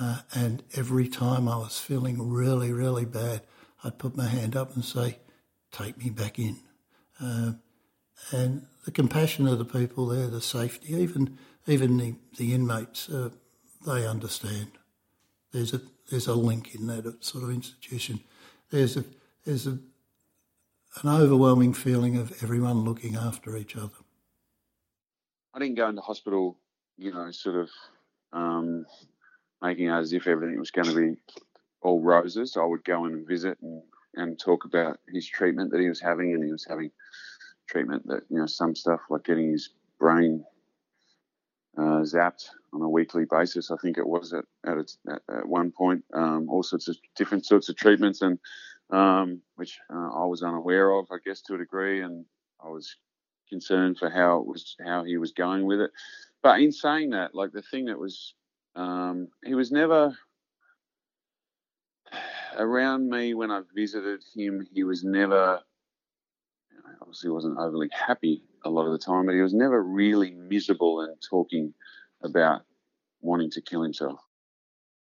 Uh, 0.00 0.20
and 0.34 0.64
every 0.74 1.06
time 1.06 1.46
I 1.46 1.56
was 1.58 1.78
feeling 1.78 2.30
really, 2.32 2.72
really 2.72 3.04
bad, 3.04 3.42
I'd 3.84 3.98
put 3.98 4.16
my 4.16 4.26
hand 4.26 4.56
up 4.56 4.74
and 4.74 4.84
say, 4.84 5.18
Take 5.70 5.98
me 5.98 6.08
back 6.08 6.38
in. 6.38 6.60
Uh, 7.20 7.52
and 8.30 8.66
the 8.84 8.92
compassion 8.92 9.46
of 9.46 9.58
the 9.58 9.64
people 9.64 10.06
there, 10.06 10.28
the 10.28 10.40
safety, 10.40 10.94
even 10.94 11.38
even 11.66 11.96
the, 11.96 12.14
the 12.36 12.54
inmates, 12.54 13.08
uh, 13.08 13.30
they 13.84 14.06
understand. 14.06 14.70
There's 15.52 15.74
a 15.74 15.80
there's 16.10 16.28
a 16.28 16.34
link 16.34 16.74
in 16.74 16.86
that 16.86 17.24
sort 17.24 17.44
of 17.44 17.50
institution. 17.50 18.20
There's 18.70 18.96
a 18.96 19.04
there's 19.44 19.66
a 19.66 19.78
an 21.02 21.08
overwhelming 21.08 21.74
feeling 21.74 22.16
of 22.16 22.40
everyone 22.42 22.84
looking 22.84 23.16
after 23.16 23.56
each 23.56 23.76
other. 23.76 24.03
I 25.54 25.60
didn't 25.60 25.76
go 25.76 25.88
into 25.88 26.02
hospital, 26.02 26.58
you 26.98 27.12
know, 27.12 27.30
sort 27.30 27.56
of 27.56 27.70
um, 28.32 28.86
making 29.62 29.88
out 29.88 30.02
as 30.02 30.12
if 30.12 30.26
everything 30.26 30.58
was 30.58 30.72
going 30.72 30.88
to 30.88 30.96
be 30.96 31.16
all 31.80 32.00
roses. 32.00 32.56
I 32.56 32.64
would 32.64 32.84
go 32.84 33.04
in 33.04 33.12
and 33.12 33.26
visit 33.26 33.58
and, 33.62 33.82
and 34.14 34.38
talk 34.38 34.64
about 34.64 34.98
his 35.08 35.28
treatment 35.28 35.70
that 35.70 35.80
he 35.80 35.88
was 35.88 36.00
having, 36.00 36.34
and 36.34 36.42
he 36.42 36.50
was 36.50 36.66
having 36.68 36.90
treatment 37.68 38.06
that 38.08 38.22
you 38.28 38.38
know 38.38 38.46
some 38.46 38.74
stuff 38.74 39.00
like 39.08 39.24
getting 39.24 39.52
his 39.52 39.70
brain 40.00 40.44
uh, 41.78 42.02
zapped 42.02 42.48
on 42.72 42.82
a 42.82 42.88
weekly 42.88 43.24
basis. 43.30 43.70
I 43.70 43.76
think 43.76 43.96
it 43.96 44.06
was 44.06 44.32
at 44.32 44.44
at, 44.66 44.78
its, 44.78 44.98
at, 45.08 45.22
at 45.28 45.46
one 45.46 45.70
point. 45.70 46.04
Um, 46.12 46.48
all 46.48 46.64
sorts 46.64 46.88
of 46.88 46.96
different 47.14 47.46
sorts 47.46 47.68
of 47.68 47.76
treatments, 47.76 48.22
and 48.22 48.40
um, 48.90 49.40
which 49.54 49.78
uh, 49.88 50.10
I 50.14 50.24
was 50.24 50.42
unaware 50.42 50.90
of, 50.90 51.06
I 51.12 51.18
guess, 51.24 51.42
to 51.42 51.54
a 51.54 51.58
degree, 51.58 52.02
and 52.02 52.24
I 52.62 52.68
was 52.68 52.96
concerned 53.48 53.98
for 53.98 54.10
how 54.10 54.40
it 54.40 54.46
was 54.46 54.76
how 54.84 55.04
he 55.04 55.16
was 55.16 55.32
going 55.32 55.64
with 55.64 55.80
it. 55.80 55.90
But 56.42 56.60
in 56.60 56.72
saying 56.72 57.10
that, 57.10 57.34
like 57.34 57.52
the 57.52 57.62
thing 57.62 57.86
that 57.86 57.98
was, 57.98 58.34
um, 58.76 59.28
he 59.44 59.54
was 59.54 59.72
never 59.72 60.16
around 62.56 63.08
me 63.08 63.34
when 63.34 63.50
I 63.50 63.62
visited 63.74 64.22
him. 64.34 64.66
He 64.72 64.84
was 64.84 65.04
never 65.04 65.60
obviously 67.00 67.30
wasn't 67.30 67.58
overly 67.58 67.88
happy 67.92 68.42
a 68.64 68.70
lot 68.70 68.86
of 68.86 68.92
the 68.92 68.98
time, 68.98 69.26
but 69.26 69.34
he 69.34 69.40
was 69.40 69.54
never 69.54 69.82
really 69.82 70.32
miserable 70.32 71.00
and 71.00 71.16
talking 71.28 71.72
about 72.22 72.62
wanting 73.20 73.50
to 73.50 73.60
kill 73.60 73.82
himself. 73.82 74.20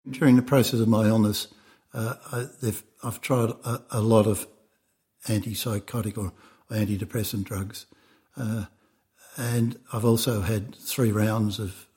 During 0.09 0.35
the 0.35 0.41
process 0.41 0.79
of 0.79 0.87
my 0.87 1.05
illness, 1.05 1.47
uh, 1.93 2.15
I, 2.31 2.73
have 3.03 3.21
tried 3.21 3.51
a, 3.63 3.81
a, 3.91 4.01
lot 4.01 4.27
of 4.27 4.47
antipsychotic 5.27 6.17
or 6.17 6.33
antidepressant 6.69 7.45
drugs, 7.45 7.85
uh, 8.37 8.65
and 9.37 9.77
I've 9.91 10.05
also 10.05 10.41
had 10.41 10.75
three 10.75 11.11
rounds 11.11 11.59
of 11.59 11.87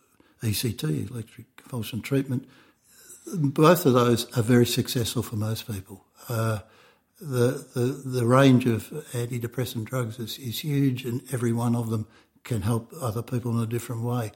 ECT, 0.42 1.10
electric 1.10 1.56
convulsion 1.56 2.00
treatment. 2.00 2.48
Both 3.34 3.86
of 3.86 3.92
those 3.92 4.26
are 4.36 4.42
very 4.42 4.66
successful 4.66 5.22
for 5.22 5.36
most 5.36 5.66
people. 5.66 6.04
Uh, 6.28 6.60
the, 7.20 7.66
the, 7.74 7.80
the 8.04 8.26
range 8.26 8.66
of 8.66 8.88
antidepressant 9.12 9.84
drugs 9.84 10.18
is, 10.18 10.38
is 10.38 10.60
huge, 10.60 11.04
and 11.04 11.22
every 11.32 11.52
one 11.52 11.74
of 11.74 11.90
them 11.90 12.06
can 12.44 12.62
help 12.62 12.92
other 13.00 13.22
people 13.22 13.52
in 13.52 13.62
a 13.62 13.66
different 13.66 14.02
way. 14.02 14.32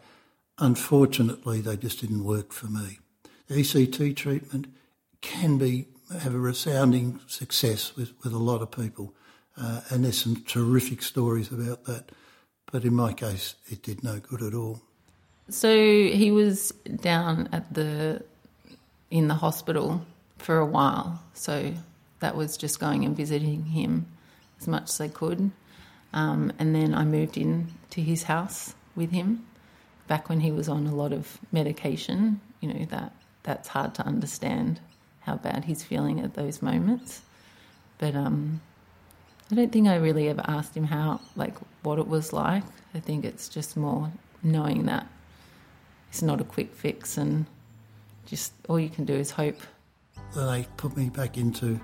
Unfortunately, 0.58 1.60
they 1.60 1.76
just 1.76 2.00
didn't 2.00 2.24
work 2.24 2.52
for 2.52 2.66
me. 2.66 2.98
ECT 3.48 4.16
treatment 4.16 4.66
can 5.20 5.58
be 5.58 5.86
have 6.20 6.34
a 6.34 6.38
resounding 6.38 7.20
success 7.26 7.96
with, 7.96 8.12
with 8.22 8.32
a 8.32 8.38
lot 8.38 8.62
of 8.62 8.70
people, 8.70 9.14
uh, 9.56 9.80
and 9.90 10.04
there's 10.04 10.20
some 10.20 10.36
terrific 10.46 11.02
stories 11.02 11.50
about 11.52 11.84
that. 11.84 12.10
But 12.70 12.84
in 12.84 12.94
my 12.94 13.12
case, 13.12 13.54
it 13.70 13.82
did 13.82 14.02
no 14.02 14.18
good 14.18 14.42
at 14.42 14.54
all. 14.54 14.80
So 15.50 15.74
he 15.74 16.30
was 16.30 16.72
down 17.00 17.48
at 17.52 17.72
the 17.74 18.22
in 19.10 19.28
the 19.28 19.34
hospital 19.34 20.06
for 20.38 20.58
a 20.58 20.66
while. 20.66 21.22
So 21.34 21.74
that 22.20 22.36
was 22.36 22.56
just 22.56 22.80
going 22.80 23.04
and 23.04 23.14
visiting 23.14 23.64
him 23.66 24.06
as 24.60 24.66
much 24.66 24.84
as 24.84 25.00
I 25.00 25.08
could. 25.08 25.50
Um, 26.14 26.52
and 26.58 26.74
then 26.74 26.94
I 26.94 27.04
moved 27.04 27.36
in 27.36 27.68
to 27.90 28.00
his 28.00 28.22
house 28.24 28.74
with 28.96 29.10
him 29.10 29.44
back 30.06 30.28
when 30.28 30.40
he 30.40 30.50
was 30.50 30.68
on 30.68 30.86
a 30.86 30.94
lot 30.94 31.12
of 31.12 31.38
medication. 31.50 32.40
You 32.60 32.72
know, 32.72 32.84
that 32.86 33.12
that's 33.42 33.68
hard 33.68 33.94
to 33.96 34.06
understand 34.06 34.80
how 35.20 35.36
bad 35.36 35.64
he's 35.64 35.82
feeling 35.82 36.20
at 36.20 36.34
those 36.34 36.62
moments. 36.62 37.22
But 37.98 38.14
um, 38.14 38.60
I 39.52 39.54
don't 39.54 39.70
think 39.70 39.86
I 39.86 39.96
really 39.96 40.30
ever 40.30 40.42
asked 40.46 40.74
him 40.74 40.84
how, 40.84 41.20
like, 41.36 41.54
what 41.82 41.98
it 41.98 42.08
was 42.08 42.32
like. 42.32 42.62
I 42.94 43.00
think 43.00 43.26
it's 43.26 43.50
just 43.50 43.76
more 43.76 44.10
knowing 44.42 44.86
that 44.86 45.06
it's 46.08 46.22
not 46.22 46.40
a 46.40 46.44
quick 46.44 46.74
fix 46.74 47.18
and 47.18 47.44
just 48.24 48.54
all 48.66 48.80
you 48.80 48.88
can 48.88 49.04
do 49.04 49.12
is 49.12 49.30
hope. 49.30 49.60
They 50.34 50.66
put 50.78 50.96
me 50.96 51.10
back 51.10 51.36
into 51.36 51.78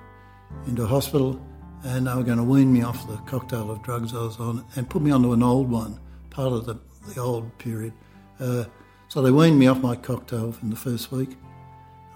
into 0.66 0.86
hospital 0.86 1.38
and 1.84 2.06
they 2.06 2.14
were 2.14 2.22
going 2.22 2.38
to 2.38 2.44
wean 2.44 2.72
me 2.72 2.80
off 2.80 3.06
the 3.06 3.18
cocktail 3.30 3.70
of 3.70 3.82
drugs 3.82 4.14
I 4.14 4.22
was 4.22 4.40
on 4.40 4.64
and 4.76 4.88
put 4.88 5.02
me 5.02 5.10
onto 5.10 5.34
an 5.34 5.42
old 5.42 5.70
one, 5.70 6.00
part 6.30 6.54
of 6.54 6.64
the, 6.64 6.76
the 7.14 7.20
old 7.20 7.58
period. 7.58 7.92
Uh, 8.40 8.64
so 9.08 9.20
they 9.20 9.30
weaned 9.30 9.58
me 9.58 9.66
off 9.66 9.82
my 9.82 9.94
cocktail 9.94 10.54
in 10.62 10.70
the 10.70 10.76
first 10.76 11.12
week. 11.12 11.36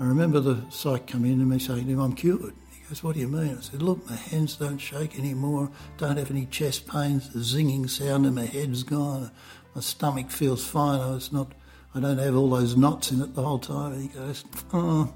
I 0.00 0.04
remember 0.04 0.40
the 0.40 0.62
psych 0.70 1.06
coming 1.06 1.32
in 1.32 1.40
and 1.42 1.50
me 1.50 1.58
saying 1.58 2.00
I'm 2.00 2.14
cured. 2.14 2.54
Goes, 2.92 3.02
What 3.02 3.14
do 3.14 3.20
you 3.20 3.28
mean? 3.28 3.56
I 3.56 3.60
said, 3.62 3.80
Look, 3.80 4.06
my 4.06 4.16
hands 4.16 4.56
don't 4.56 4.76
shake 4.76 5.18
anymore, 5.18 5.70
don't 5.96 6.18
have 6.18 6.30
any 6.30 6.44
chest 6.44 6.86
pains, 6.86 7.30
the 7.30 7.38
zinging 7.38 7.88
sound 7.88 8.26
in 8.26 8.34
my 8.34 8.44
head's 8.44 8.82
gone, 8.82 9.30
my 9.74 9.80
stomach 9.80 10.30
feels 10.30 10.62
fine, 10.62 11.00
I 11.00 11.12
was 11.12 11.32
not, 11.32 11.52
I 11.94 12.00
don't 12.00 12.18
have 12.18 12.36
all 12.36 12.50
those 12.50 12.76
knots 12.76 13.10
in 13.10 13.22
it 13.22 13.34
the 13.34 13.42
whole 13.42 13.58
time. 13.58 13.94
And 13.94 14.02
he 14.02 14.08
goes, 14.08 14.44
Oh, 14.74 15.10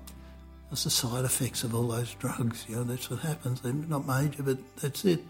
that's 0.70 0.84
the 0.84 0.90
side 0.90 1.26
effects 1.26 1.64
of 1.64 1.74
all 1.74 1.88
those 1.88 2.14
drugs. 2.14 2.64
You 2.66 2.76
know, 2.76 2.84
that's 2.84 3.10
what 3.10 3.20
happens. 3.20 3.60
They're 3.60 3.74
not 3.74 4.06
major, 4.06 4.42
but 4.42 4.56
that's 4.76 5.04
it. 5.04 5.20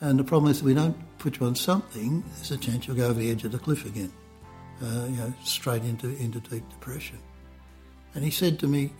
And 0.00 0.16
the 0.16 0.22
problem 0.22 0.52
is, 0.52 0.58
if 0.58 0.64
we 0.66 0.74
don't 0.74 0.96
put 1.18 1.40
you 1.40 1.46
on 1.46 1.56
something, 1.56 2.22
there's 2.36 2.52
a 2.52 2.56
chance 2.56 2.86
you'll 2.86 2.98
go 2.98 3.08
over 3.08 3.18
the 3.18 3.32
edge 3.32 3.42
of 3.42 3.50
the 3.50 3.58
cliff 3.58 3.84
again. 3.84 4.12
Uh, 4.80 5.06
you 5.06 5.16
know, 5.16 5.34
straight 5.42 5.82
into 5.82 6.16
into 6.22 6.38
deep 6.38 6.68
depression. 6.70 7.18
And 8.14 8.22
he 8.22 8.30
said 8.30 8.60
to 8.60 8.68
me, 8.68 8.92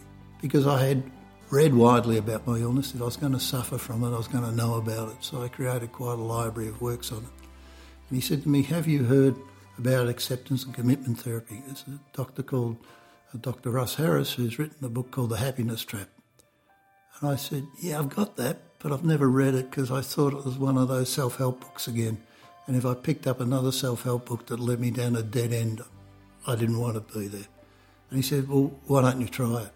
because 0.42 0.66
I 0.66 0.84
had 0.84 1.04
read 1.50 1.74
widely 1.74 2.16
about 2.16 2.46
my 2.46 2.58
illness, 2.58 2.92
that 2.92 3.02
I 3.02 3.04
was 3.04 3.16
going 3.16 3.32
to 3.32 3.40
suffer 3.40 3.76
from 3.76 4.04
it, 4.04 4.14
I 4.14 4.18
was 4.18 4.28
going 4.28 4.44
to 4.44 4.52
know 4.52 4.74
about 4.74 5.10
it. 5.10 5.16
So 5.20 5.42
I 5.42 5.48
created 5.48 5.92
quite 5.92 6.18
a 6.18 6.22
library 6.22 6.68
of 6.68 6.80
works 6.80 7.10
on 7.12 7.18
it. 7.18 7.46
And 8.08 8.16
he 8.16 8.20
said 8.20 8.42
to 8.44 8.48
me, 8.48 8.62
"Have 8.62 8.86
you 8.86 9.04
heard 9.04 9.36
about 9.78 10.08
acceptance 10.08 10.64
and 10.64 10.74
commitment 10.74 11.20
therapy?" 11.20 11.62
There's 11.66 11.84
a 11.88 11.98
doctor 12.16 12.42
called 12.42 12.76
uh, 13.34 13.38
Dr. 13.38 13.70
Russ 13.70 13.96
Harris, 13.96 14.32
who's 14.32 14.58
written 14.58 14.84
a 14.84 14.88
book 14.88 15.10
called 15.10 15.30
The 15.30 15.36
Happiness 15.36 15.84
Trap. 15.84 16.08
And 17.20 17.30
I 17.30 17.36
said, 17.36 17.66
Yeah, 17.78 17.98
I've 17.98 18.08
got 18.08 18.36
that, 18.36 18.58
but 18.78 18.92
I've 18.92 19.04
never 19.04 19.28
read 19.28 19.54
it 19.54 19.70
because 19.70 19.90
I 19.90 20.00
thought 20.00 20.32
it 20.32 20.44
was 20.44 20.58
one 20.58 20.78
of 20.78 20.88
those 20.88 21.08
self 21.08 21.36
help 21.36 21.60
books 21.60 21.86
again. 21.86 22.22
And 22.66 22.76
if 22.76 22.86
I 22.86 22.94
picked 22.94 23.26
up 23.26 23.40
another 23.40 23.72
self 23.72 24.02
help 24.02 24.26
book 24.26 24.46
that 24.46 24.60
led 24.60 24.80
me 24.80 24.90
down 24.90 25.16
a 25.16 25.22
dead 25.22 25.52
end, 25.52 25.82
I 26.46 26.56
didn't 26.56 26.80
want 26.80 26.94
to 26.94 27.18
be 27.18 27.28
there. 27.28 27.46
And 28.08 28.16
he 28.16 28.22
said, 28.22 28.48
Well, 28.48 28.78
why 28.86 29.02
don't 29.02 29.20
you 29.20 29.28
try 29.28 29.64
it? 29.64 29.72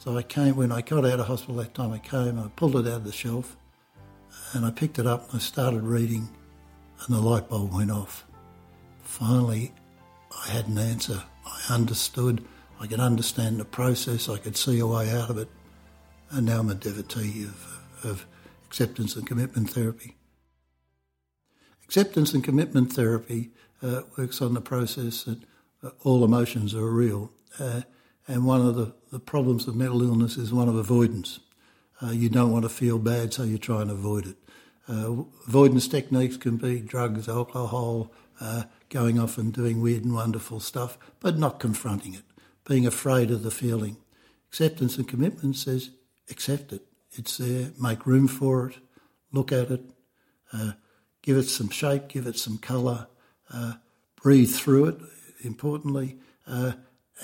So 0.00 0.16
I 0.16 0.22
came, 0.22 0.56
when 0.56 0.72
I 0.72 0.80
got 0.80 1.04
out 1.04 1.20
of 1.20 1.26
hospital 1.26 1.56
that 1.56 1.74
time, 1.74 1.92
I 1.92 1.98
came, 1.98 2.38
I 2.38 2.48
pulled 2.56 2.74
it 2.74 2.86
out 2.86 3.00
of 3.00 3.04
the 3.04 3.12
shelf, 3.12 3.54
and 4.54 4.64
I 4.64 4.70
picked 4.70 4.98
it 4.98 5.06
up 5.06 5.30
and 5.30 5.36
I 5.36 5.44
started 5.44 5.82
reading, 5.82 6.26
and 7.04 7.14
the 7.14 7.20
light 7.20 7.50
bulb 7.50 7.74
went 7.74 7.90
off. 7.90 8.24
Finally, 9.02 9.74
I 10.42 10.48
had 10.48 10.68
an 10.68 10.78
answer. 10.78 11.22
I 11.44 11.74
understood. 11.74 12.42
I 12.80 12.86
could 12.86 12.98
understand 12.98 13.60
the 13.60 13.66
process. 13.66 14.30
I 14.30 14.38
could 14.38 14.56
see 14.56 14.78
a 14.78 14.86
way 14.86 15.10
out 15.10 15.28
of 15.28 15.36
it. 15.36 15.50
And 16.30 16.46
now 16.46 16.60
I'm 16.60 16.70
a 16.70 16.74
devotee 16.74 17.44
of, 17.44 17.78
of 18.02 18.26
acceptance 18.64 19.16
and 19.16 19.26
commitment 19.26 19.68
therapy. 19.68 20.16
Acceptance 21.84 22.32
and 22.32 22.42
commitment 22.42 22.94
therapy 22.94 23.50
uh, 23.82 24.02
works 24.16 24.40
on 24.40 24.54
the 24.54 24.62
process 24.62 25.24
that 25.24 25.40
uh, 25.82 25.90
all 26.04 26.24
emotions 26.24 26.74
are 26.74 26.88
real. 26.88 27.32
Uh, 27.58 27.82
and 28.30 28.46
one 28.46 28.64
of 28.64 28.76
the, 28.76 28.94
the 29.10 29.18
problems 29.18 29.66
of 29.66 29.74
mental 29.74 30.02
illness 30.02 30.36
is 30.36 30.52
one 30.52 30.68
of 30.68 30.76
avoidance. 30.76 31.40
Uh, 32.00 32.12
you 32.12 32.28
don't 32.28 32.52
want 32.52 32.62
to 32.62 32.68
feel 32.68 32.96
bad, 32.96 33.34
so 33.34 33.42
you 33.42 33.58
try 33.58 33.82
and 33.82 33.90
avoid 33.90 34.24
it. 34.24 34.36
Uh, 34.88 35.24
avoidance 35.48 35.88
techniques 35.88 36.36
can 36.36 36.56
be 36.56 36.80
drugs, 36.80 37.28
alcohol, 37.28 38.12
uh, 38.40 38.62
going 38.88 39.18
off 39.18 39.36
and 39.36 39.52
doing 39.52 39.80
weird 39.80 40.04
and 40.04 40.14
wonderful 40.14 40.60
stuff, 40.60 40.96
but 41.18 41.38
not 41.38 41.58
confronting 41.58 42.14
it, 42.14 42.22
being 42.68 42.86
afraid 42.86 43.32
of 43.32 43.42
the 43.42 43.50
feeling. 43.50 43.96
Acceptance 44.48 44.96
and 44.96 45.08
commitment 45.08 45.56
says 45.56 45.90
accept 46.30 46.72
it. 46.72 46.82
It's 47.12 47.38
there, 47.38 47.72
make 47.80 48.06
room 48.06 48.28
for 48.28 48.68
it, 48.68 48.78
look 49.32 49.50
at 49.50 49.72
it, 49.72 49.82
uh, 50.52 50.72
give 51.20 51.36
it 51.36 51.48
some 51.48 51.68
shape, 51.68 52.06
give 52.06 52.28
it 52.28 52.38
some 52.38 52.58
colour, 52.58 53.08
uh, 53.52 53.74
breathe 54.22 54.50
through 54.50 54.84
it, 54.86 54.98
importantly, 55.42 56.18
uh, 56.46 56.72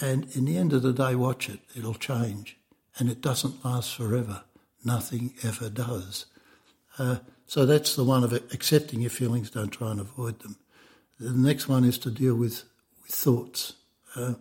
and 0.00 0.26
in 0.36 0.44
the 0.44 0.56
end 0.56 0.72
of 0.72 0.82
the 0.82 0.92
day, 0.92 1.14
watch 1.14 1.48
it. 1.48 1.60
It'll 1.76 1.94
change. 1.94 2.56
And 2.98 3.10
it 3.10 3.20
doesn't 3.20 3.64
last 3.64 3.94
forever. 3.94 4.42
Nothing 4.84 5.34
ever 5.42 5.68
does. 5.68 6.26
Uh, 6.98 7.18
so 7.46 7.66
that's 7.66 7.96
the 7.96 8.04
one 8.04 8.24
of 8.24 8.32
accepting 8.32 9.00
your 9.00 9.10
feelings, 9.10 9.50
don't 9.50 9.70
try 9.70 9.90
and 9.90 10.00
avoid 10.00 10.40
them. 10.40 10.56
The 11.20 11.32
next 11.32 11.68
one 11.68 11.84
is 11.84 11.98
to 11.98 12.10
deal 12.10 12.34
with, 12.34 12.64
with 13.02 13.12
thoughts. 13.12 13.74
Uh, 14.14 14.34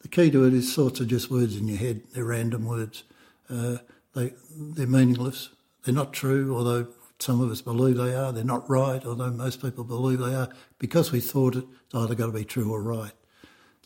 the 0.00 0.08
key 0.08 0.30
to 0.30 0.44
it 0.44 0.54
is 0.54 0.74
thoughts 0.74 1.00
are 1.00 1.06
just 1.06 1.30
words 1.30 1.56
in 1.56 1.68
your 1.68 1.78
head, 1.78 2.02
they're 2.12 2.24
random 2.24 2.66
words. 2.66 3.04
Uh, 3.48 3.78
they, 4.14 4.32
they're 4.56 4.86
meaningless, 4.86 5.50
they're 5.84 5.94
not 5.94 6.12
true, 6.12 6.54
although 6.54 6.86
some 7.18 7.40
of 7.40 7.50
us 7.50 7.62
believe 7.62 7.96
they 7.96 8.14
are. 8.14 8.32
They're 8.32 8.44
not 8.44 8.68
right, 8.68 9.04
although 9.04 9.30
most 9.30 9.62
people 9.62 9.84
believe 9.84 10.18
they 10.18 10.34
are. 10.34 10.50
Because 10.78 11.12
we 11.12 11.20
thought 11.20 11.56
it, 11.56 11.64
it's 11.86 11.94
either 11.94 12.14
got 12.14 12.26
to 12.26 12.32
be 12.32 12.44
true 12.44 12.70
or 12.70 12.82
right. 12.82 13.12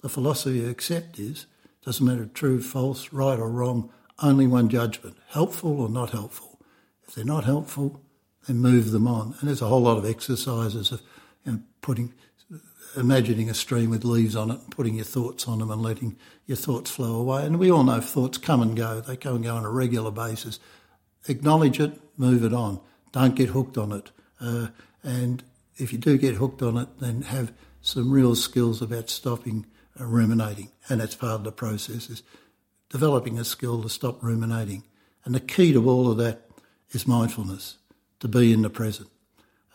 The 0.02 0.08
philosophy 0.08 0.62
of 0.62 0.70
accept 0.70 1.18
is 1.18 1.46
doesn't 1.84 2.04
matter 2.04 2.26
true, 2.26 2.60
false, 2.60 3.12
right 3.12 3.38
or 3.38 3.50
wrong, 3.50 3.90
only 4.20 4.46
one 4.46 4.68
judgment, 4.68 5.16
helpful 5.28 5.80
or 5.80 5.88
not 5.88 6.10
helpful. 6.10 6.60
If 7.06 7.14
they're 7.14 7.24
not 7.24 7.44
helpful, 7.44 8.00
then 8.46 8.58
move 8.58 8.90
them 8.90 9.06
on. 9.06 9.34
And 9.38 9.48
there's 9.48 9.62
a 9.62 9.68
whole 9.68 9.82
lot 9.82 9.98
of 9.98 10.04
exercises 10.04 10.92
of 10.92 11.00
you 11.44 11.52
know, 11.52 11.60
putting, 11.80 12.12
imagining 12.96 13.48
a 13.48 13.54
stream 13.54 13.90
with 13.90 14.04
leaves 14.04 14.36
on 14.36 14.50
it 14.50 14.60
and 14.60 14.70
putting 14.70 14.96
your 14.96 15.04
thoughts 15.04 15.48
on 15.48 15.60
them 15.60 15.70
and 15.70 15.82
letting 15.82 16.16
your 16.46 16.56
thoughts 16.56 16.90
flow 16.90 17.14
away. 17.16 17.46
And 17.46 17.58
we 17.58 17.70
all 17.70 17.84
know 17.84 18.00
thoughts 18.00 18.38
come 18.38 18.60
and 18.60 18.76
go. 18.76 19.00
They 19.00 19.16
come 19.16 19.36
and 19.36 19.44
go 19.44 19.56
on 19.56 19.64
a 19.64 19.70
regular 19.70 20.10
basis. 20.10 20.58
Acknowledge 21.28 21.80
it, 21.80 21.98
move 22.16 22.44
it 22.44 22.52
on. 22.52 22.80
Don't 23.12 23.34
get 23.34 23.50
hooked 23.50 23.78
on 23.78 23.92
it. 23.92 24.10
Uh, 24.40 24.68
and 25.02 25.42
if 25.76 25.92
you 25.92 25.98
do 25.98 26.18
get 26.18 26.34
hooked 26.34 26.62
on 26.62 26.76
it, 26.76 26.88
then 27.00 27.22
have 27.22 27.52
some 27.80 28.10
real 28.10 28.34
skills 28.34 28.82
about 28.82 29.08
stopping 29.08 29.64
ruminating. 30.06 30.70
And 30.88 31.00
that's 31.00 31.14
part 31.14 31.34
of 31.34 31.44
the 31.44 31.52
process 31.52 32.08
is 32.08 32.22
developing 32.90 33.38
a 33.38 33.44
skill 33.44 33.82
to 33.82 33.88
stop 33.88 34.22
ruminating. 34.22 34.84
And 35.24 35.34
the 35.34 35.40
key 35.40 35.72
to 35.72 35.88
all 35.88 36.10
of 36.10 36.18
that 36.18 36.48
is 36.90 37.06
mindfulness, 37.06 37.78
to 38.20 38.28
be 38.28 38.52
in 38.52 38.62
the 38.62 38.70
present. 38.70 39.10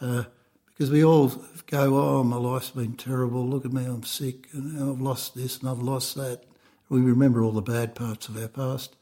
Uh, 0.02 0.24
because 0.66 0.90
we 0.90 1.04
all 1.04 1.28
go, 1.68 1.96
oh, 1.96 2.24
my 2.24 2.38
life's 2.38 2.72
been 2.72 2.94
terrible, 2.94 3.48
look 3.48 3.64
at 3.64 3.72
me, 3.72 3.86
I'm 3.86 4.04
sick, 4.04 4.48
and 4.54 4.78
I've 4.78 5.02
lost 5.02 5.36
this 5.36 5.60
and 5.60 5.70
I've 5.70 5.84
lost 5.84 6.16
that. 6.16 6.44
We 6.90 7.02
remember 7.02 7.44
all 7.44 7.52
the 7.52 7.62
bad 7.62 7.94
parts 7.94 8.28
of 8.28 8.42
our 8.42 8.48
past. 8.48 8.96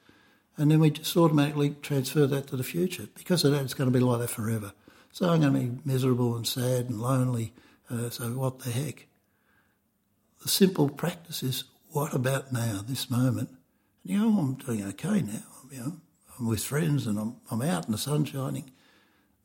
And 0.58 0.70
then 0.70 0.80
we 0.80 0.92
just 0.92 1.16
automatically 1.16 1.76
transfer 1.82 2.28
that 2.28 2.48
to 2.48 2.58
the 2.58 2.64
future. 2.64 3.08
Because 3.16 3.46
of 3.46 3.52
that, 3.54 3.64
it's 3.64 3.74
going 3.74 3.92
to 3.92 3.98
be 3.98 4.04
like 4.04 4.20
that 4.20 4.30
forever. 4.30 4.74
So 5.12 5.30
I'm 5.30 5.42
going 5.42 5.54
to 5.54 5.60
be 5.60 5.80
miserable 5.86 6.36
and 6.36 6.46
sad 6.46 6.90
and 6.90 7.02
lonely. 7.02 7.54
Uh, 7.90 8.10
so 8.10 8.26
what 8.32 8.60
the 8.60 8.72
heck? 8.72 9.08
The 10.42 10.50
simple 10.50 10.90
practice 10.90 11.44
is 11.44 11.66
what 11.90 12.14
about 12.14 12.52
now, 12.52 12.82
this 12.88 13.10
moment? 13.10 13.50
And, 13.50 13.58
you 14.04 14.18
know, 14.18 14.40
I'm 14.40 14.54
doing 14.56 14.84
okay 14.86 15.22
now. 15.22 15.44
You 15.72 15.80
know, 15.80 15.98
I'm 16.40 16.48
with 16.48 16.64
friends 16.64 17.06
and 17.06 17.20
I'm, 17.20 17.36
I'm 17.50 17.62
out 17.62 17.86
and 17.86 17.94
the 17.94 17.98
sun's 17.98 18.30
shining. 18.30 18.72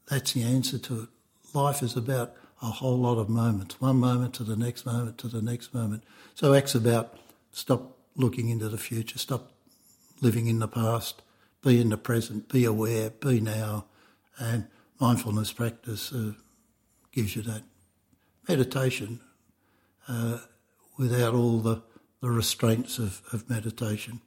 That's 0.08 0.32
the 0.32 0.42
answer 0.42 0.78
to 0.78 1.02
it. 1.02 1.08
Life 1.52 1.82
is 1.82 1.96
about 1.96 2.34
a 2.62 2.66
whole 2.66 2.98
lot 2.98 3.18
of 3.18 3.28
moments, 3.28 3.80
one 3.80 3.96
moment 3.96 4.34
to 4.34 4.44
the 4.44 4.56
next 4.56 4.86
moment 4.86 5.18
to 5.18 5.28
the 5.28 5.42
next 5.42 5.74
moment. 5.74 6.04
So 6.34 6.54
ACT's 6.54 6.74
about 6.74 7.18
stop 7.52 7.98
looking 8.16 8.48
into 8.48 8.68
the 8.68 8.78
future, 8.78 9.18
stop 9.18 9.52
living 10.20 10.46
in 10.46 10.58
the 10.58 10.68
past, 10.68 11.22
be 11.62 11.80
in 11.80 11.90
the 11.90 11.98
present, 11.98 12.48
be 12.48 12.64
aware, 12.64 13.10
be 13.10 13.40
now, 13.40 13.86
and 14.38 14.66
mindfulness 15.00 15.52
practice 15.52 16.12
uh, 16.12 16.32
gives 17.12 17.36
you 17.36 17.42
that. 17.42 17.62
Meditation, 18.48 19.20
uh, 20.08 20.38
without 20.96 21.34
all 21.34 21.58
the, 21.60 21.82
the 22.20 22.30
restraints 22.30 22.98
of, 22.98 23.22
of 23.32 23.48
meditation. 23.48 24.20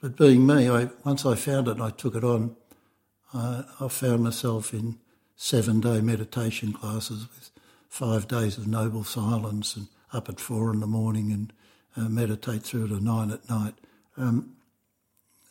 But 0.00 0.16
being 0.16 0.46
me, 0.46 0.68
I, 0.68 0.90
once 1.04 1.24
I 1.24 1.34
found 1.36 1.68
it, 1.68 1.80
I 1.80 1.90
took 1.90 2.14
it 2.14 2.24
on. 2.24 2.56
I, 3.32 3.64
I 3.80 3.88
found 3.88 4.24
myself 4.24 4.74
in 4.74 4.98
seven 5.36 5.80
day 5.80 6.00
meditation 6.00 6.72
classes 6.72 7.26
with 7.34 7.50
five 7.88 8.28
days 8.28 8.58
of 8.58 8.66
noble 8.66 9.04
silence 9.04 9.76
and 9.76 9.86
up 10.12 10.28
at 10.28 10.40
four 10.40 10.72
in 10.72 10.80
the 10.80 10.86
morning 10.86 11.30
and 11.30 11.52
uh, 11.96 12.08
meditate 12.08 12.62
through 12.62 12.88
to 12.88 13.02
nine 13.02 13.30
at 13.30 13.48
night. 13.48 13.74
Um, 14.16 14.56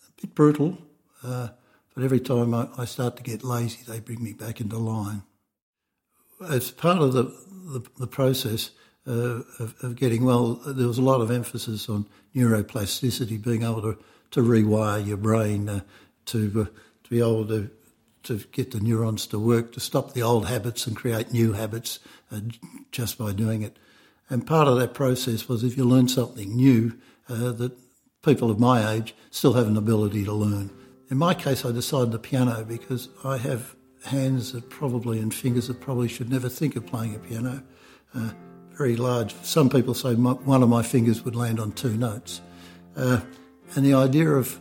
a 0.08 0.22
bit 0.22 0.36
brutal, 0.36 0.78
uh, 1.24 1.50
but 1.94 2.04
every 2.04 2.20
time 2.20 2.54
I, 2.54 2.68
I, 2.78 2.86
start 2.86 3.18
to 3.18 3.24
get 3.24 3.44
lazy, 3.44 3.80
they 3.88 4.00
bring 4.00 4.24
me 4.24 4.34
back 4.34 4.62
into 4.62 4.78
line. 4.78 5.24
As 6.50 6.72
part 6.72 7.00
of 7.00 7.14
the, 7.14 7.24
the, 7.24 7.84
the 8.00 8.08
process, 8.08 8.72
of, 9.06 9.76
of, 9.82 9.96
getting 9.96 10.24
well, 10.24 10.56
there 10.66 10.88
was 10.88 10.98
a 10.98 11.04
lot 11.04 11.22
of 11.22 11.32
emphasis 11.32 11.90
on 11.90 12.06
neuroplasticity, 12.36 13.42
being 13.42 13.64
able 13.64 13.82
to, 13.82 13.98
to 14.32 14.42
rewire 14.42 15.06
your 15.06 15.18
brain 15.18 15.68
uh, 15.68 15.82
to 16.26 16.62
uh, 16.62 16.66
to 17.04 17.10
be 17.10 17.20
able 17.20 17.48
to 17.48 17.70
to 18.24 18.38
get 18.52 18.72
the 18.72 18.80
neurons 18.80 19.26
to 19.28 19.40
work, 19.40 19.72
to 19.74 19.80
stop 19.80 20.14
the 20.14 20.22
old 20.22 20.46
habits 20.48 20.86
and 20.86 20.96
create 20.96 21.34
new 21.34 21.54
habits 21.54 22.00
uh, 22.32 22.40
just 22.92 23.18
by 23.18 23.32
doing 23.32 23.64
it. 23.64 23.78
And 24.30 24.46
part 24.46 24.68
of 24.68 24.78
that 24.78 24.94
process 24.94 25.50
was 25.50 25.64
if 25.64 25.76
you 25.76 25.84
learn 25.84 26.08
something 26.08 26.56
new, 26.56 26.94
uh, 27.28 27.52
that 27.54 27.72
people 28.22 28.52
of 28.52 28.60
my 28.60 28.94
age 28.94 29.16
still 29.32 29.54
have 29.54 29.68
an 29.68 29.78
ability 29.78 30.24
to 30.26 30.34
learn. 30.34 30.70
In 31.10 31.18
my 31.18 31.34
case, 31.34 31.66
I 31.66 31.72
decided 31.72 32.12
the 32.12 32.20
piano 32.20 32.64
because 32.64 33.10
I 33.24 33.38
have 33.38 33.76
hands 34.06 34.54
that 34.54 34.70
probably 34.70 35.20
and 35.20 35.34
fingers 35.34 35.68
that 35.68 35.82
probably 35.82 36.08
should 36.08 36.30
never 36.30 36.50
think 36.50 36.76
of 36.76 36.86
playing 36.86 37.16
a 37.16 37.20
piano. 37.20 37.64
Uh, 38.16 38.32
very 38.82 38.96
large. 38.96 39.36
Some 39.44 39.70
people 39.70 39.94
say 39.94 40.16
my, 40.16 40.32
one 40.32 40.64
of 40.64 40.70
my 40.70 40.82
fingers 40.82 41.24
would 41.24 41.36
land 41.36 41.60
on 41.60 41.72
two 41.72 41.96
notes. 41.96 42.42
Uh, 42.98 43.22
and 43.76 43.86
the 43.86 43.94
idea 43.94 44.28
of 44.32 44.60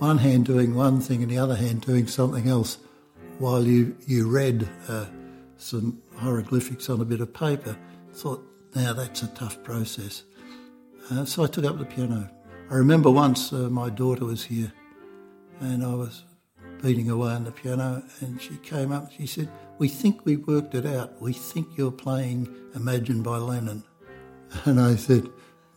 one 0.00 0.18
hand 0.18 0.44
doing 0.44 0.74
one 0.74 1.00
thing 1.00 1.22
and 1.22 1.30
the 1.30 1.38
other 1.38 1.54
hand 1.54 1.82
doing 1.82 2.08
something 2.08 2.48
else 2.48 2.78
while 3.38 3.64
you, 3.64 3.96
you 4.08 4.28
read 4.28 4.68
uh, 4.88 5.06
some 5.56 6.02
hieroglyphics 6.16 6.90
on 6.90 7.00
a 7.00 7.04
bit 7.04 7.20
of 7.20 7.32
paper, 7.32 7.76
thought, 8.12 8.44
now 8.74 8.92
that's 8.92 9.22
a 9.22 9.28
tough 9.28 9.62
process. 9.62 10.24
Uh, 11.08 11.24
so 11.24 11.44
I 11.44 11.46
took 11.46 11.64
up 11.64 11.78
the 11.78 11.84
piano. 11.84 12.28
I 12.72 12.74
remember 12.74 13.08
once 13.08 13.52
uh, 13.52 13.68
my 13.70 13.88
daughter 13.88 14.24
was 14.24 14.42
here 14.42 14.72
and 15.60 15.84
I 15.84 15.94
was 15.94 16.24
beating 16.82 17.10
away 17.10 17.32
on 17.32 17.44
the 17.44 17.52
piano 17.52 18.02
and 18.20 18.40
she 18.40 18.56
came 18.58 18.92
up 18.92 19.04
and 19.04 19.12
she 19.12 19.26
said, 19.26 19.48
we 19.78 19.88
think 19.88 20.24
we 20.24 20.36
worked 20.36 20.74
it 20.74 20.84
out. 20.84 21.20
We 21.22 21.32
think 21.32 21.68
you're 21.76 21.90
playing 21.90 22.54
Imagine 22.74 23.22
by 23.22 23.38
Lennon. 23.38 23.84
And 24.64 24.80
I 24.80 24.96
said, 24.96 25.28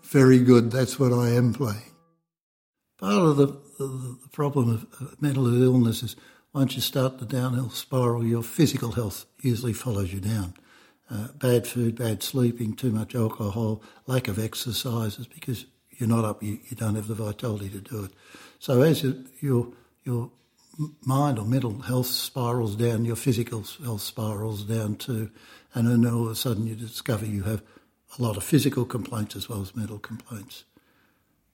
Very 0.04 0.39
good, 0.39 0.72
that's 0.72 1.00
what 1.00 1.13
I 1.13 1.30
am 1.30 1.54
playing. 1.54 1.94
Part 2.98 3.13
of 3.13 3.38
the, 3.38 3.48
the, 3.48 4.18
the 4.24 4.30
problem 4.32 4.70
of 4.70 5.22
mental 5.22 5.48
illness 5.62 6.04
is 6.04 6.16
once 6.54 6.76
you 6.76 6.82
start 6.82 7.20
the 7.20 7.26
downhill 7.26 7.70
spiral, 7.70 8.26
your 8.26 8.44
physical 8.44 8.92
health 8.92 9.26
usually 9.42 9.74
follows 9.74 10.13
you 10.13 10.20
down. 10.20 10.54
Uh, 11.10 11.28
bad 11.36 11.68
food, 11.68 11.96
bad 11.96 12.24
sleeping, 12.24 12.76
too 12.76 12.92
much 12.92 13.16
alcohol, 13.16 13.82
lack 14.08 14.28
of 14.28 14.39
exercise 14.39 15.20
is 15.20 15.28
because 15.28 15.66
you're 15.92 16.10
not 16.10 16.26
up, 16.26 16.42
you, 16.42 16.60
you 16.70 16.76
don't 16.76 16.96
have 16.96 17.08
the 17.08 17.16
vitality 17.16 17.70
to 17.70 17.80
do 17.80 18.06
it. 18.06 18.12
So 18.60 18.82
as 18.82 19.04
you, 19.04 19.26
your, 19.39 19.68
your 20.04 20.32
mind 21.05 21.39
or 21.39 21.45
mental 21.45 21.79
health 21.81 22.07
spirals 22.07 22.75
down, 22.75 23.05
your 23.05 23.15
physical 23.15 23.63
health 23.83 24.01
spirals 24.01 24.63
down 24.63 24.95
too, 24.95 25.29
and 25.73 25.88
then 25.88 26.12
all 26.12 26.25
of 26.25 26.31
a 26.31 26.36
sudden 26.36 26.67
you 26.67 26.75
discover 26.75 27.25
you 27.25 27.43
have 27.43 27.62
a 28.17 28.21
lot 28.21 28.38
of 28.38 28.43
physical 28.43 28.86
complaints 28.86 29.36
as 29.36 29.49
well 29.49 29.62
as 29.62 29.75
mental 29.75 29.99
complaints. 29.99 30.65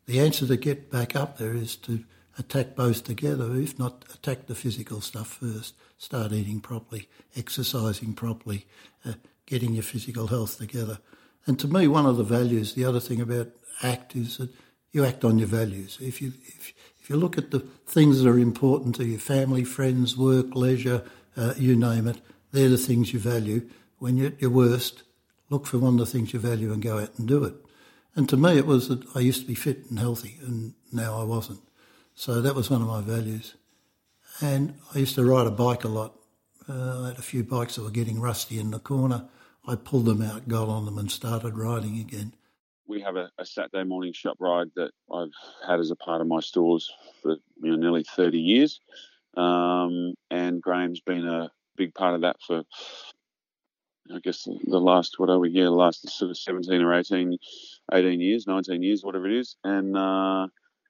The 0.05 0.19
answer 0.19 0.47
to 0.47 0.58
get 0.58 0.89
back 0.89 1.15
up 1.15 1.38
there 1.38 1.53
is 1.53 1.75
to 1.77 2.03
attack 2.38 2.75
both 2.75 3.03
together, 3.03 3.55
if 3.55 3.77
not 3.77 4.05
attack 4.13 4.47
the 4.47 4.55
physical 4.55 5.01
stuff 5.01 5.27
first. 5.27 5.75
Start 5.97 6.32
eating 6.32 6.62
properly, 6.62 7.08
exercising 7.36 8.13
properly, 8.13 8.65
uh, 9.05 9.13
getting 9.45 9.73
your 9.73 9.84
physical 9.84 10.27
health 10.27 10.58
together. 10.58 10.99
And 11.45 11.60
to 11.60 11.67
me, 11.67 11.88
one 11.88 12.05
of 12.05 12.17
the 12.17 12.23
values, 12.23 12.73
the 12.73 12.86
other 12.86 12.99
thing 12.99 13.21
about 13.21 13.49
ACT 13.84 14.15
is 14.15 14.38
that 14.38 14.49
you 14.91 15.05
act 15.05 15.23
on 15.23 15.38
your 15.38 15.47
values. 15.47 15.97
If 16.01 16.21
you, 16.21 16.34
if, 16.45 16.73
you 17.10 17.17
look 17.17 17.38
at 17.38 17.52
the 17.52 17.60
things 17.60 18.22
that 18.22 18.30
are 18.30 18.38
important 18.38 18.95
to 18.95 19.06
your 19.06 19.19
family, 19.19 19.63
friends, 19.63 20.15
work, 20.15 20.56
leisure, 20.56 21.04
uh, 21.36 21.54
you 21.58 21.76
name 21.76 22.08
it, 22.08 22.22
they're 22.52 22.69
the 22.69 22.78
things 22.78 23.13
you 23.13 23.19
value. 23.19 23.67
When 23.98 24.15
you're 24.15 24.28
at 24.28 24.41
your 24.41 24.52
worst, 24.52 25.04
look 25.50 25.65
for 25.65 25.80
one 25.80 25.95
of 25.95 26.00
the 26.00 26.06
things 26.06 26.34
you 26.34 26.39
value 26.39 26.72
and 26.72 26.82
go 26.82 27.00
out 27.00 27.17
and 27.17 27.28
do 27.28 27.43
it. 27.43 27.56
And 28.15 28.30
to 28.30 28.38
me, 28.38 28.58
it 28.58 28.65
was 28.65 28.89
that 28.89 29.04
I 29.15 29.19
used 29.19 29.41
to 29.41 29.48
be 29.48 29.56
fit 29.56 29.89
and 29.89 30.00
healthy, 30.00 30.38
and 30.45 30.74
now 30.91 31.19
I 31.19 31.24
wasn't. 31.24 31.62
So 32.15 32.41
that 32.41 32.56
was 32.56 32.69
one 32.69 32.82
of 32.82 32.88
my 32.88 33.02
values. 33.02 33.56
And 34.41 34.76
I 34.93 35.00
used 35.00 35.15
to 35.15 35.26
ride 35.26 35.48
a 35.48 35.52
bike 35.52 35.84
a 35.84 35.88
lot. 35.88 36.15
Uh, 36.67 37.04
I 37.04 37.08
had 37.10 37.17
a 37.17 37.24
few 37.24 37.43
bikes 37.43 37.76
that 37.76 37.84
were 37.84 37.89
getting 37.89 38.19
rusty 38.19 38.60
in 38.60 38.72
the 38.72 38.80
corner. 38.80 39.28
I 39.67 39.76
pulled 39.76 40.06
them 40.06 40.22
out, 40.22 40.48
got 40.48 40.67
on 40.67 40.86
them, 40.86 40.98
and 40.98 41.12
started 41.12 41.58
riding 41.58 42.00
again 42.00 42.34
we 42.89 43.02
have 43.02 43.15
a, 43.15 43.30
a, 43.38 43.45
Saturday 43.45 43.84
morning 43.84 44.12
shop 44.13 44.38
ride 44.39 44.67
that 44.75 44.91
I've 45.13 45.32
had 45.65 45.80
as 45.80 45.91
a 45.91 45.95
part 45.95 46.21
of 46.21 46.28
my 46.28 46.39
stores 46.39 46.91
for 47.21 47.38
you 47.62 47.71
know, 47.71 47.75
nearly 47.75 48.04
30 48.04 48.39
years. 48.39 48.82
Um, 49.38 50.15
and 50.32 50.60
Graham's 50.60 50.99
been 50.99 51.25
a 51.28 51.52
big 51.78 51.93
part 51.93 52.15
of 52.15 52.21
that 52.21 52.38
for, 52.45 52.63
I 54.13 54.19
guess, 54.23 54.43
the 54.43 54.80
last, 54.80 55.19
what 55.19 55.30
are 55.30 55.38
we 55.38 55.52
here, 55.52 55.65
the 55.65 55.71
last 55.71 56.10
sort 56.10 56.32
of 56.32 56.38
17 56.38 56.82
or 56.82 56.93
18, 56.95 57.38
18 57.93 58.19
years, 58.19 58.47
19 58.47 58.82
years, 58.82 59.04
whatever 59.04 59.28
it 59.28 59.38
is. 59.38 59.56
And, 59.63 59.95
uh, 59.95 60.47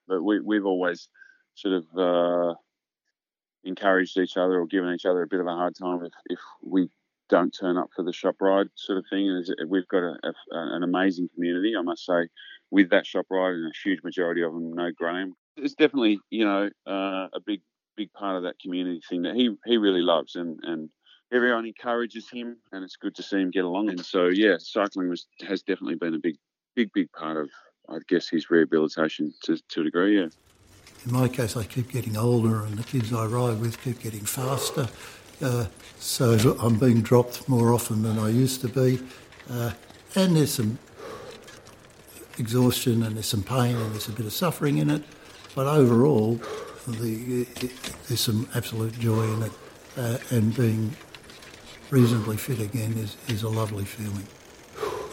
but 0.08 0.24
we, 0.24 0.40
we've 0.40 0.66
always 0.66 1.10
sort 1.56 1.74
of, 1.74 1.86
uh, 1.98 2.56
encouraged 3.66 4.18
each 4.18 4.38
other 4.38 4.62
or 4.62 4.66
given 4.66 4.94
each 4.94 5.06
other 5.06 5.22
a 5.22 5.28
bit 5.28 5.42
of 5.42 5.48
a 5.48 5.52
hard 5.52 5.76
time 5.76 6.06
if, 6.06 6.14
if 6.28 6.40
we 6.64 6.90
don't 7.30 7.52
turn 7.52 7.78
up 7.78 7.90
for 7.96 8.04
the 8.04 8.14
shop 8.14 8.36
ride 8.42 8.68
sort 8.76 8.98
of 8.98 9.06
thing. 9.10 9.44
We've 9.68 9.88
got 9.88 10.04
a, 10.04 10.16
a, 10.24 10.34
an 10.52 10.84
amazing 10.84 11.30
community, 11.34 11.74
I 11.78 11.82
must 11.82 12.06
say, 12.06 12.28
with 12.72 12.90
that 12.90 13.06
shop 13.06 13.28
ride, 13.30 13.54
and 13.54 13.68
a 13.68 13.72
huge 13.84 14.04
majority 14.04 14.42
of 14.42 14.54
them 14.54 14.74
know 14.74 14.92
Graham. 14.96 15.36
It's 15.58 15.76
definitely, 15.76 16.20
you 16.30 16.46
know, 16.46 16.70
uh, 16.88 17.28
a 17.34 17.40
big, 17.46 17.62
big 17.96 18.12
part 18.14 18.38
of 18.38 18.44
that 18.44 18.60
community 18.60 19.02
thing 19.10 19.24
that 19.24 19.36
he 19.36 19.56
he 19.66 19.78
really 19.78 20.02
loves, 20.02 20.36
and 20.36 20.60
and 20.64 20.90
everyone 21.32 21.66
encourages 21.66 22.30
him, 22.30 22.58
and 22.72 22.84
it's 22.84 22.96
good 22.96 23.16
to 23.16 23.24
see 23.24 23.38
him 23.38 23.52
get 23.52 23.66
along. 23.66 23.90
And 23.90 24.04
so, 24.04 24.28
yeah, 24.28 24.56
cycling 24.58 25.10
was 25.10 25.28
has 25.48 25.62
definitely 25.62 25.96
been 25.96 26.16
a 26.16 26.20
big, 26.20 26.38
big, 26.76 26.92
big 26.94 27.12
part 27.12 27.38
of, 27.38 27.50
I 27.90 27.98
guess, 28.08 28.28
his 28.28 28.50
rehabilitation 28.50 29.34
to 29.44 29.58
to 29.70 29.82
a 29.82 29.84
degree. 29.84 30.20
Yeah. 30.20 30.30
In 31.06 31.14
my 31.14 31.28
case, 31.30 31.56
I 31.56 31.64
keep 31.64 31.92
getting 31.92 32.18
older, 32.18 32.64
and 32.64 32.78
the 32.78 32.84
kids 32.84 33.14
I 33.14 33.26
ride 33.26 33.60
with 33.62 33.82
keep 33.82 34.02
getting 34.02 34.26
faster. 34.26 34.90
Uh, 35.42 35.66
so 36.00 36.58
I'm 36.62 36.78
being 36.78 37.02
dropped 37.02 37.48
more 37.48 37.74
often 37.74 38.04
than 38.04 38.20
I 38.20 38.30
used 38.30 38.62
to 38.62 38.68
be. 38.68 39.00
Uh, 39.50 39.72
and 40.16 40.36
there's 40.36 40.54
some 40.54 40.80
exhaustion 42.38 43.04
and 43.04 43.16
there's 43.16 43.28
some 43.28 43.44
pain 43.44 43.76
and 43.76 43.92
there's 43.92 44.08
a 44.08 44.12
bit 44.12 44.26
of 44.26 44.34
suffering 44.34 44.78
in 44.78 44.90
it. 44.90 45.04
But 45.56 45.68
overall, 45.68 46.40
the, 46.88 47.46
there's 48.08 48.20
some 48.20 48.48
absolute 48.56 48.98
joy 49.00 49.24
in 49.24 49.44
it. 49.44 49.52
Uh, 49.98 50.18
and 50.30 50.56
being 50.56 50.96
reasonably 51.90 52.38
fit 52.38 52.60
again 52.60 52.94
is, 52.98 53.18
is 53.28 53.44
a 53.44 53.50
lovely 53.50 53.86
feeling. 53.86 54.28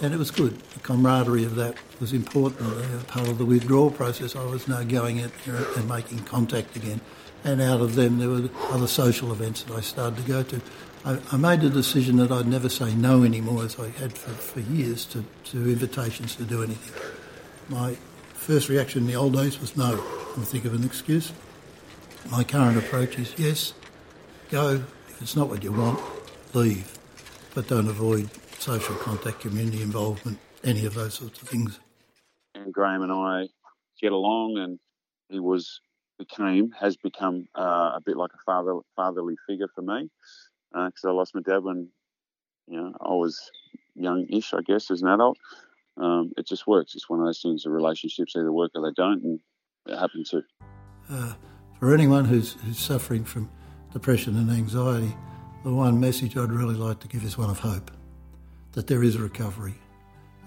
And 0.03 0.13
it 0.13 0.19
was 0.19 0.31
good. 0.31 0.61
The 0.61 0.81
camaraderie 0.81 1.45
of 1.45 1.55
that 1.57 1.77
was 2.01 2.13
important. 2.13 2.61
Uh, 2.61 3.03
part 3.05 3.29
of 3.29 3.39
the 3.39 3.47
withdrawal 3.47 3.91
process, 3.91 4.37
I 4.37 4.45
was 4.45 4.69
now 4.69 4.83
going 4.83 5.23
out 5.23 5.31
and 5.77 5.89
making 5.89 6.19
contact 6.25 6.77
again 6.77 7.01
and 7.47 7.63
out 7.63 7.81
of 7.81 7.95
them 7.95 8.19
there 8.19 8.29
were 8.29 8.51
other 8.71 8.89
social 8.89 9.33
events 9.33 9.63
that 9.63 9.75
I 9.75 9.81
started 9.81 10.17
to 10.17 10.29
go 10.29 10.43
to. 10.43 10.61
I, 11.05 11.19
I 11.31 11.37
made 11.37 11.61
the 11.61 11.71
decision 11.71 12.17
that 12.17 12.33
I'd 12.33 12.49
never 12.49 12.69
say 12.69 12.93
no 12.95 13.23
anymore, 13.23 13.65
as 13.65 13.79
I 13.79 13.89
had 13.91 14.13
for, 14.13 14.31
for 14.31 14.61
years, 14.61 15.05
to, 15.07 15.25
to 15.53 15.71
invitations 15.71 16.35
to 16.37 16.43
do 16.43 16.65
anything. 16.65 17.01
My 17.69 17.95
first 18.35 18.69
reaction 18.69 19.03
in 19.03 19.07
the 19.07 19.15
old 19.15 19.35
days 19.35 19.61
was 19.61 19.77
no. 19.77 19.95
I 20.37 20.41
think 20.41 20.65
of 20.65 20.75
an 20.75 20.85
excuse. 20.85 21.33
My 22.31 22.43
current 22.43 22.77
approach 22.77 23.17
is 23.17 23.33
yes, 23.39 23.73
go. 24.51 24.83
If 25.09 25.23
it's 25.23 25.37
not 25.37 25.49
what 25.49 25.63
you 25.63 25.73
want, 25.73 26.01
leave. 26.53 26.99
But 27.55 27.69
don't 27.69 27.89
avoid 27.89 28.29
social 28.59 28.97
contact, 28.97 29.41
community 29.41 29.83
involvement, 29.83 30.39
any 30.65 30.85
of 30.85 30.95
those 30.95 31.15
sorts 31.15 31.41
of 31.41 31.49
things. 31.49 31.79
And 32.57 32.75
Graham 32.75 33.03
and 33.03 33.13
I 33.13 33.47
get 34.03 34.11
along, 34.11 34.59
and 34.59 34.81
he 35.31 35.39
was 35.39 35.81
became 36.19 36.73
has 36.73 36.97
become 36.97 37.47
uh, 37.55 37.93
a 37.95 38.01
bit 38.05 38.17
like 38.17 38.31
a 38.35 38.43
father 38.45 38.79
fatherly 38.95 39.37
figure 39.47 39.69
for 39.75 39.83
me 39.83 40.11
because 40.73 41.05
uh, 41.05 41.11
I 41.11 41.13
lost 41.13 41.35
my 41.35 41.43
dad 41.43 41.63
when 41.63 41.89
you 42.67 42.81
know 42.81 42.93
I 43.01 43.11
was 43.11 43.51
young-ish, 43.95 44.53
I 44.55 44.61
guess, 44.63 44.91
as 44.91 45.03
an 45.03 45.09
adult. 45.09 45.39
Um, 45.97 46.33
it 46.37 46.47
just 46.47 46.67
works. 46.67 46.95
It's 46.95 47.09
one 47.09 47.21
of 47.21 47.27
those 47.27 47.41
things. 47.41 47.63
The 47.63 47.71
relationships 47.71 48.35
either 48.37 48.53
work 48.53 48.73
or 48.75 48.83
they 48.83 48.95
don't, 48.95 49.23
and 49.23 49.41
it 49.87 49.99
happened 49.99 50.27
to. 50.27 50.43
Uh, 51.11 51.33
for 51.79 51.95
anyone 51.95 52.25
who's, 52.25 52.55
who's 52.65 52.79
suffering 52.79 53.25
from 53.25 53.51
depression 53.93 54.37
and 54.37 54.51
anxiety, 54.51 55.15
the 55.65 55.73
one 55.73 55.99
message 55.99 56.37
I'd 56.37 56.53
really 56.53 56.75
like 56.75 57.01
to 57.01 57.09
give 57.09 57.25
is 57.25 57.39
one 57.39 57.51
of 57.51 57.59
hope 57.59 57.91
that 58.73 58.87
there 58.87 59.03
is 59.03 59.17
a 59.17 59.21
recovery. 59.21 59.75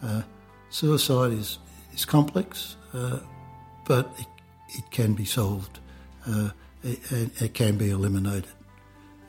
Uh, 0.04 0.22
suicide 0.70 1.32
is, 1.32 1.58
is 1.94 2.06
complex, 2.06 2.76
uh, 2.94 3.20
but 3.86 4.12
it 4.20 4.28
it 4.78 4.90
can 4.92 5.14
be 5.14 5.26
solved. 5.26 5.80
Uh, 6.26 6.50
it, 6.84 7.54
can 7.54 7.78
be 7.78 7.90
eliminated. 7.90 8.48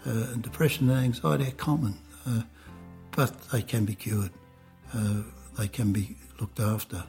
Uh, 0.04 0.34
depression 0.40 0.88
and 0.90 1.04
anxiety 1.04 1.48
are 1.48 1.52
common, 1.52 1.98
uh, 2.26 2.42
but 3.10 3.50
they 3.50 3.62
can 3.62 3.84
be 3.84 3.94
cured. 3.94 4.30
Uh, 4.94 5.22
they 5.58 5.68
can 5.68 5.92
be 5.92 6.16
looked 6.40 6.60
after. 6.60 7.04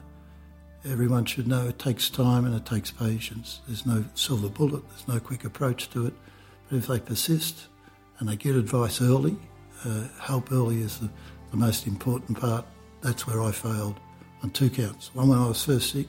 Everyone 0.84 1.24
should 1.24 1.46
know 1.46 1.68
it 1.68 1.78
takes 1.78 2.10
time 2.10 2.44
and 2.44 2.54
it 2.54 2.66
takes 2.66 2.90
patience. 2.90 3.60
There's 3.66 3.86
no 3.86 4.04
silver 4.14 4.48
bullet, 4.48 4.82
there's 4.88 5.08
no 5.08 5.20
quick 5.20 5.44
approach 5.44 5.90
to 5.90 6.06
it. 6.06 6.14
But 6.68 6.78
if 6.78 6.86
they 6.88 6.98
persist 6.98 7.66
and 8.18 8.28
they 8.28 8.36
get 8.36 8.56
advice 8.56 9.00
early, 9.00 9.36
uh, 9.84 10.08
help 10.20 10.50
early 10.52 10.80
is 10.82 10.98
the, 10.98 11.08
the 11.50 11.56
most 11.56 11.86
important 11.86 12.38
part. 12.38 12.64
That's 13.00 13.26
where 13.26 13.40
I 13.42 13.52
failed 13.52 13.98
on 14.42 14.50
two 14.50 14.70
counts. 14.70 15.14
One 15.14 15.28
when 15.28 15.38
I 15.38 15.46
was 15.46 15.64
first 15.64 15.90
sick, 15.90 16.08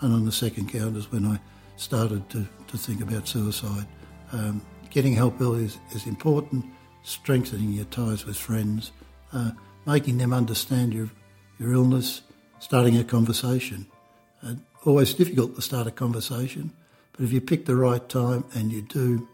and 0.00 0.12
on 0.12 0.24
the 0.24 0.32
second 0.32 0.70
count 0.70 0.96
is 0.96 1.10
when 1.12 1.26
I 1.26 1.38
started 1.76 2.28
to, 2.30 2.46
to 2.68 2.76
think 2.76 3.00
about 3.00 3.28
suicide. 3.28 3.86
Um, 4.32 4.62
getting 4.90 5.14
help 5.14 5.40
early 5.40 5.64
is, 5.64 5.78
is, 5.92 6.06
important, 6.06 6.64
strengthening 7.02 7.72
your 7.72 7.84
ties 7.86 8.24
with 8.24 8.36
friends, 8.36 8.92
uh, 9.32 9.50
making 9.86 10.18
them 10.18 10.32
understand 10.32 10.94
your, 10.94 11.10
your 11.58 11.72
illness, 11.72 12.22
starting 12.58 12.96
a 12.96 13.04
conversation. 13.04 13.86
Uh, 14.42 14.54
always 14.84 15.14
difficult 15.14 15.54
to 15.56 15.62
start 15.62 15.86
a 15.86 15.90
conversation, 15.90 16.72
but 17.12 17.24
if 17.24 17.32
you 17.32 17.40
pick 17.40 17.66
the 17.66 17.76
right 17.76 18.08
time 18.08 18.44
and 18.54 18.72
you 18.72 18.82
do, 18.82 19.28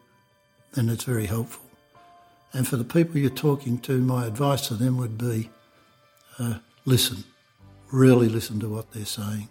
then 0.72 0.88
it's 0.88 1.04
very 1.04 1.26
helpful. 1.26 1.64
And 2.52 2.66
for 2.66 2.76
the 2.76 2.84
people 2.84 3.18
you're 3.18 3.30
talking 3.30 3.78
to, 3.80 4.00
my 4.00 4.26
advice 4.26 4.68
to 4.68 4.74
them 4.74 4.96
would 4.96 5.16
be 5.16 5.50
uh, 6.38 6.58
listen, 6.84 7.24
really 7.92 8.28
listen 8.28 8.58
to 8.60 8.68
what 8.68 8.92
they're 8.92 9.04
saying. 9.04 9.48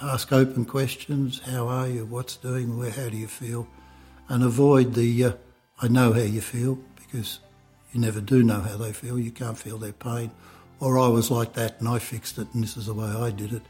Ask 0.00 0.32
open 0.32 0.64
questions. 0.64 1.40
How 1.40 1.68
are 1.68 1.88
you? 1.88 2.04
What's 2.04 2.36
doing? 2.36 2.78
Where? 2.78 2.90
How 2.90 3.08
do 3.08 3.16
you 3.16 3.28
feel? 3.28 3.68
And 4.28 4.42
avoid 4.42 4.94
the 4.94 5.24
uh, 5.24 5.32
I 5.80 5.88
know 5.88 6.12
how 6.12 6.20
you 6.20 6.40
feel 6.40 6.78
because 6.96 7.40
you 7.92 8.00
never 8.00 8.20
do 8.20 8.42
know 8.42 8.60
how 8.60 8.76
they 8.76 8.92
feel. 8.92 9.18
You 9.18 9.30
can't 9.30 9.58
feel 9.58 9.78
their 9.78 9.92
pain. 9.92 10.30
Or 10.80 10.98
I 10.98 11.08
was 11.08 11.30
like 11.30 11.52
that 11.54 11.78
and 11.78 11.88
I 11.88 11.98
fixed 11.98 12.38
it 12.38 12.48
and 12.52 12.62
this 12.62 12.76
is 12.76 12.86
the 12.86 12.94
way 12.94 13.06
I 13.06 13.30
did 13.30 13.52
it. 13.52 13.62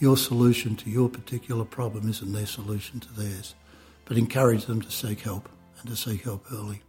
Your 0.00 0.16
solution 0.16 0.74
to 0.76 0.90
your 0.90 1.08
particular 1.08 1.64
problem 1.64 2.08
isn't 2.10 2.32
their 2.32 2.46
solution 2.46 2.98
to 3.00 3.12
theirs. 3.12 3.54
But 4.04 4.18
encourage 4.18 4.66
them 4.66 4.82
to 4.82 4.90
seek 4.90 5.20
help 5.20 5.48
and 5.80 5.88
to 5.90 5.96
seek 5.96 6.22
help 6.22 6.44
early. 6.52 6.82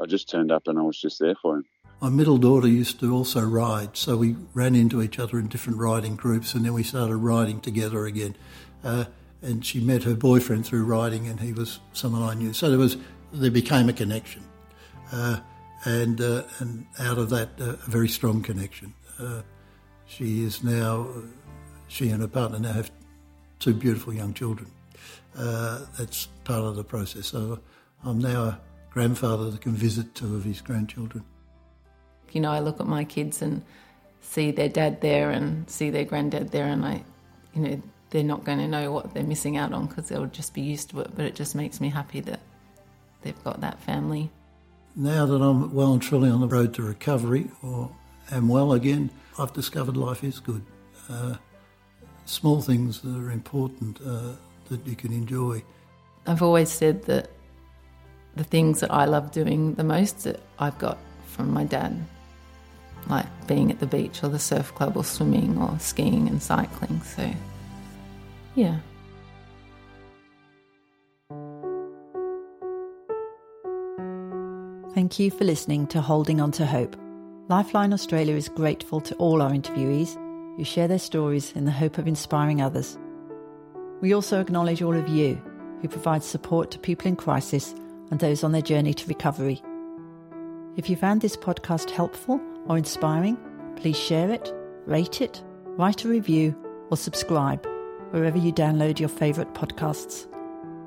I 0.00 0.06
just 0.06 0.28
turned 0.28 0.52
up 0.52 0.66
and 0.66 0.78
I 0.78 0.82
was 0.82 1.00
just 1.00 1.18
there 1.20 1.34
for 1.34 1.56
him. 1.56 1.64
My 2.00 2.10
middle 2.10 2.38
daughter 2.38 2.68
used 2.68 3.00
to 3.00 3.14
also 3.14 3.40
ride, 3.40 3.96
so 3.96 4.16
we 4.16 4.36
ran 4.52 4.74
into 4.74 5.00
each 5.00 5.18
other 5.18 5.38
in 5.38 5.48
different 5.48 5.78
riding 5.78 6.16
groups, 6.16 6.54
and 6.54 6.64
then 6.64 6.74
we 6.74 6.82
started 6.82 7.16
riding 7.16 7.60
together 7.60 8.04
again. 8.04 8.36
Uh, 8.82 9.06
and 9.40 9.64
she 9.64 9.80
met 9.80 10.02
her 10.02 10.14
boyfriend 10.14 10.66
through 10.66 10.84
riding, 10.84 11.28
and 11.28 11.40
he 11.40 11.52
was 11.52 11.80
someone 11.92 12.22
I 12.22 12.34
knew. 12.34 12.52
So 12.52 12.68
there 12.68 12.78
was 12.78 12.96
there 13.32 13.50
became 13.50 13.88
a 13.88 13.92
connection, 13.92 14.42
uh, 15.12 15.40
and 15.84 16.20
uh, 16.20 16.42
and 16.58 16.86
out 16.98 17.18
of 17.18 17.30
that, 17.30 17.50
uh, 17.60 17.70
a 17.70 17.90
very 17.90 18.08
strong 18.08 18.42
connection. 18.42 18.92
Uh, 19.18 19.42
she 20.06 20.44
is 20.44 20.62
now, 20.62 21.08
she 21.88 22.10
and 22.10 22.20
her 22.20 22.28
partner 22.28 22.58
now 22.58 22.72
have 22.72 22.90
two 23.58 23.72
beautiful 23.74 24.12
young 24.12 24.34
children. 24.34 24.70
Uh, 25.36 25.86
that's 25.98 26.26
part 26.44 26.62
of 26.62 26.76
the 26.76 26.84
process. 26.84 27.26
So 27.26 27.58
I'm 28.04 28.18
now 28.18 28.42
a 28.44 28.60
grandfather 28.90 29.50
that 29.50 29.60
can 29.60 29.72
visit 29.72 30.14
two 30.14 30.36
of 30.36 30.44
his 30.44 30.60
grandchildren. 30.60 31.24
You 32.34 32.42
know, 32.42 32.50
I 32.50 32.58
look 32.58 32.80
at 32.80 32.86
my 32.86 33.04
kids 33.04 33.40
and 33.40 33.62
see 34.20 34.50
their 34.50 34.68
dad 34.68 35.00
there 35.00 35.30
and 35.30 35.68
see 35.70 35.88
their 35.88 36.04
granddad 36.04 36.50
there, 36.50 36.66
and 36.66 36.84
I, 36.84 37.02
you 37.54 37.62
know, 37.62 37.82
they're 38.10 38.22
not 38.22 38.44
going 38.44 38.58
to 38.58 38.68
know 38.68 38.92
what 38.92 39.14
they're 39.14 39.22
missing 39.24 39.56
out 39.56 39.72
on 39.72 39.86
because 39.86 40.08
they'll 40.08 40.26
just 40.26 40.52
be 40.52 40.60
used 40.60 40.90
to 40.90 41.00
it. 41.00 41.10
But 41.16 41.24
it 41.24 41.34
just 41.34 41.54
makes 41.54 41.80
me 41.80 41.88
happy 41.88 42.20
that 42.20 42.40
they've 43.22 43.44
got 43.44 43.60
that 43.62 43.80
family. 43.80 44.30
Now 44.96 45.26
that 45.26 45.40
I'm 45.40 45.72
well 45.72 45.92
and 45.92 46.02
truly 46.02 46.28
on 46.28 46.40
the 46.40 46.48
road 46.48 46.74
to 46.74 46.82
recovery, 46.82 47.50
or 47.62 47.90
am 48.30 48.48
well 48.48 48.72
again, 48.72 49.10
I've 49.38 49.52
discovered 49.52 49.96
life 49.96 50.22
is 50.22 50.38
good. 50.40 50.62
Uh, 51.08 51.36
small 52.24 52.60
things 52.60 53.00
that 53.00 53.16
are 53.16 53.30
important 53.30 54.00
uh, 54.04 54.32
that 54.68 54.86
you 54.86 54.96
can 54.96 55.12
enjoy. 55.12 55.62
I've 56.26 56.42
always 56.42 56.70
said 56.70 57.02
that 57.04 57.30
the 58.36 58.44
things 58.44 58.80
that 58.80 58.92
I 58.92 59.04
love 59.04 59.30
doing 59.30 59.74
the 59.74 59.84
most 59.84 60.24
that 60.24 60.40
I've 60.58 60.78
got 60.78 60.98
from 61.26 61.52
my 61.52 61.64
dad 61.64 62.04
like 63.08 63.26
being 63.46 63.70
at 63.70 63.80
the 63.80 63.86
beach 63.86 64.22
or 64.22 64.28
the 64.28 64.38
surf 64.38 64.74
club 64.74 64.96
or 64.96 65.04
swimming 65.04 65.58
or 65.58 65.78
skiing 65.78 66.28
and 66.28 66.42
cycling. 66.42 67.00
So, 67.02 67.30
yeah. 68.54 68.78
Thank 74.94 75.18
you 75.18 75.30
for 75.30 75.44
listening 75.44 75.88
to 75.88 76.00
Holding 76.00 76.40
On 76.40 76.52
to 76.52 76.64
Hope. 76.64 76.96
Lifeline 77.48 77.92
Australia 77.92 78.36
is 78.36 78.48
grateful 78.48 79.00
to 79.00 79.14
all 79.16 79.42
our 79.42 79.50
interviewees 79.50 80.16
who 80.56 80.64
share 80.64 80.86
their 80.86 81.00
stories 81.00 81.52
in 81.52 81.64
the 81.64 81.72
hope 81.72 81.98
of 81.98 82.06
inspiring 82.06 82.62
others. 82.62 82.96
We 84.00 84.14
also 84.14 84.40
acknowledge 84.40 84.82
all 84.82 84.96
of 84.96 85.08
you 85.08 85.42
who 85.82 85.88
provide 85.88 86.22
support 86.22 86.70
to 86.70 86.78
people 86.78 87.08
in 87.08 87.16
crisis 87.16 87.74
and 88.10 88.20
those 88.20 88.44
on 88.44 88.52
their 88.52 88.62
journey 88.62 88.94
to 88.94 89.06
recovery. 89.08 89.60
If 90.76 90.88
you 90.88 90.96
found 90.96 91.20
this 91.20 91.36
podcast 91.36 91.90
helpful 91.90 92.40
or 92.66 92.78
inspiring, 92.78 93.38
please 93.76 93.98
share 93.98 94.30
it, 94.30 94.52
rate 94.86 95.20
it, 95.20 95.42
write 95.76 96.04
a 96.04 96.08
review, 96.08 96.56
or 96.90 96.96
subscribe 96.96 97.66
wherever 98.10 98.38
you 98.38 98.52
download 98.52 98.98
your 98.98 99.08
favourite 99.08 99.52
podcasts. 99.54 100.26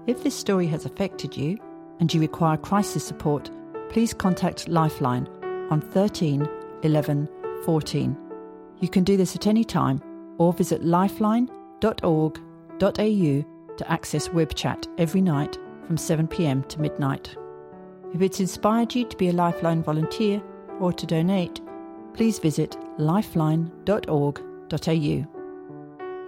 If 0.07 0.23
this 0.23 0.35
story 0.35 0.67
has 0.67 0.85
affected 0.85 1.35
you, 1.35 1.59
and 1.99 2.13
you 2.13 2.21
require 2.21 2.57
crisis 2.57 3.03
support, 3.03 3.49
please 3.89 4.13
contact 4.13 4.67
Lifeline 4.67 5.27
on 5.69 5.81
13 5.81 6.47
11 6.83 7.29
14. 7.65 8.17
You 8.79 8.89
can 8.89 9.03
do 9.03 9.17
this 9.17 9.35
at 9.35 9.47
any 9.47 9.63
time 9.63 10.01
or 10.37 10.53
visit 10.53 10.83
lifeline.org.au 10.83 13.45
to 13.77 13.91
access 13.91 14.29
web 14.29 14.53
chat 14.53 14.87
every 14.97 15.21
night 15.21 15.57
from 15.85 15.97
7pm 15.97 16.67
to 16.69 16.81
midnight. 16.81 17.35
If 18.13 18.21
it's 18.21 18.39
inspired 18.39 18.95
you 18.95 19.05
to 19.05 19.17
be 19.17 19.29
a 19.29 19.33
Lifeline 19.33 19.83
volunteer 19.83 20.41
or 20.79 20.93
to 20.93 21.05
donate, 21.05 21.61
please 22.17 22.39
visit 22.39 22.75
lifeline.org.au. 22.97 25.25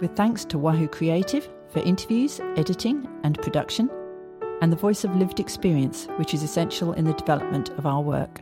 With 0.00 0.16
thanks 0.16 0.44
to 0.46 0.56
Wahoo 0.56 0.86
Creative 0.86 1.48
for 1.68 1.80
interviews, 1.80 2.40
editing, 2.56 3.08
and 3.24 3.36
production, 3.42 3.90
and 4.62 4.70
the 4.70 4.76
voice 4.76 5.02
of 5.02 5.16
lived 5.16 5.40
experience, 5.40 6.06
which 6.16 6.32
is 6.32 6.44
essential 6.44 6.92
in 6.92 7.04
the 7.04 7.12
development 7.14 7.70
of 7.70 7.86
our 7.86 8.00
work. 8.00 8.40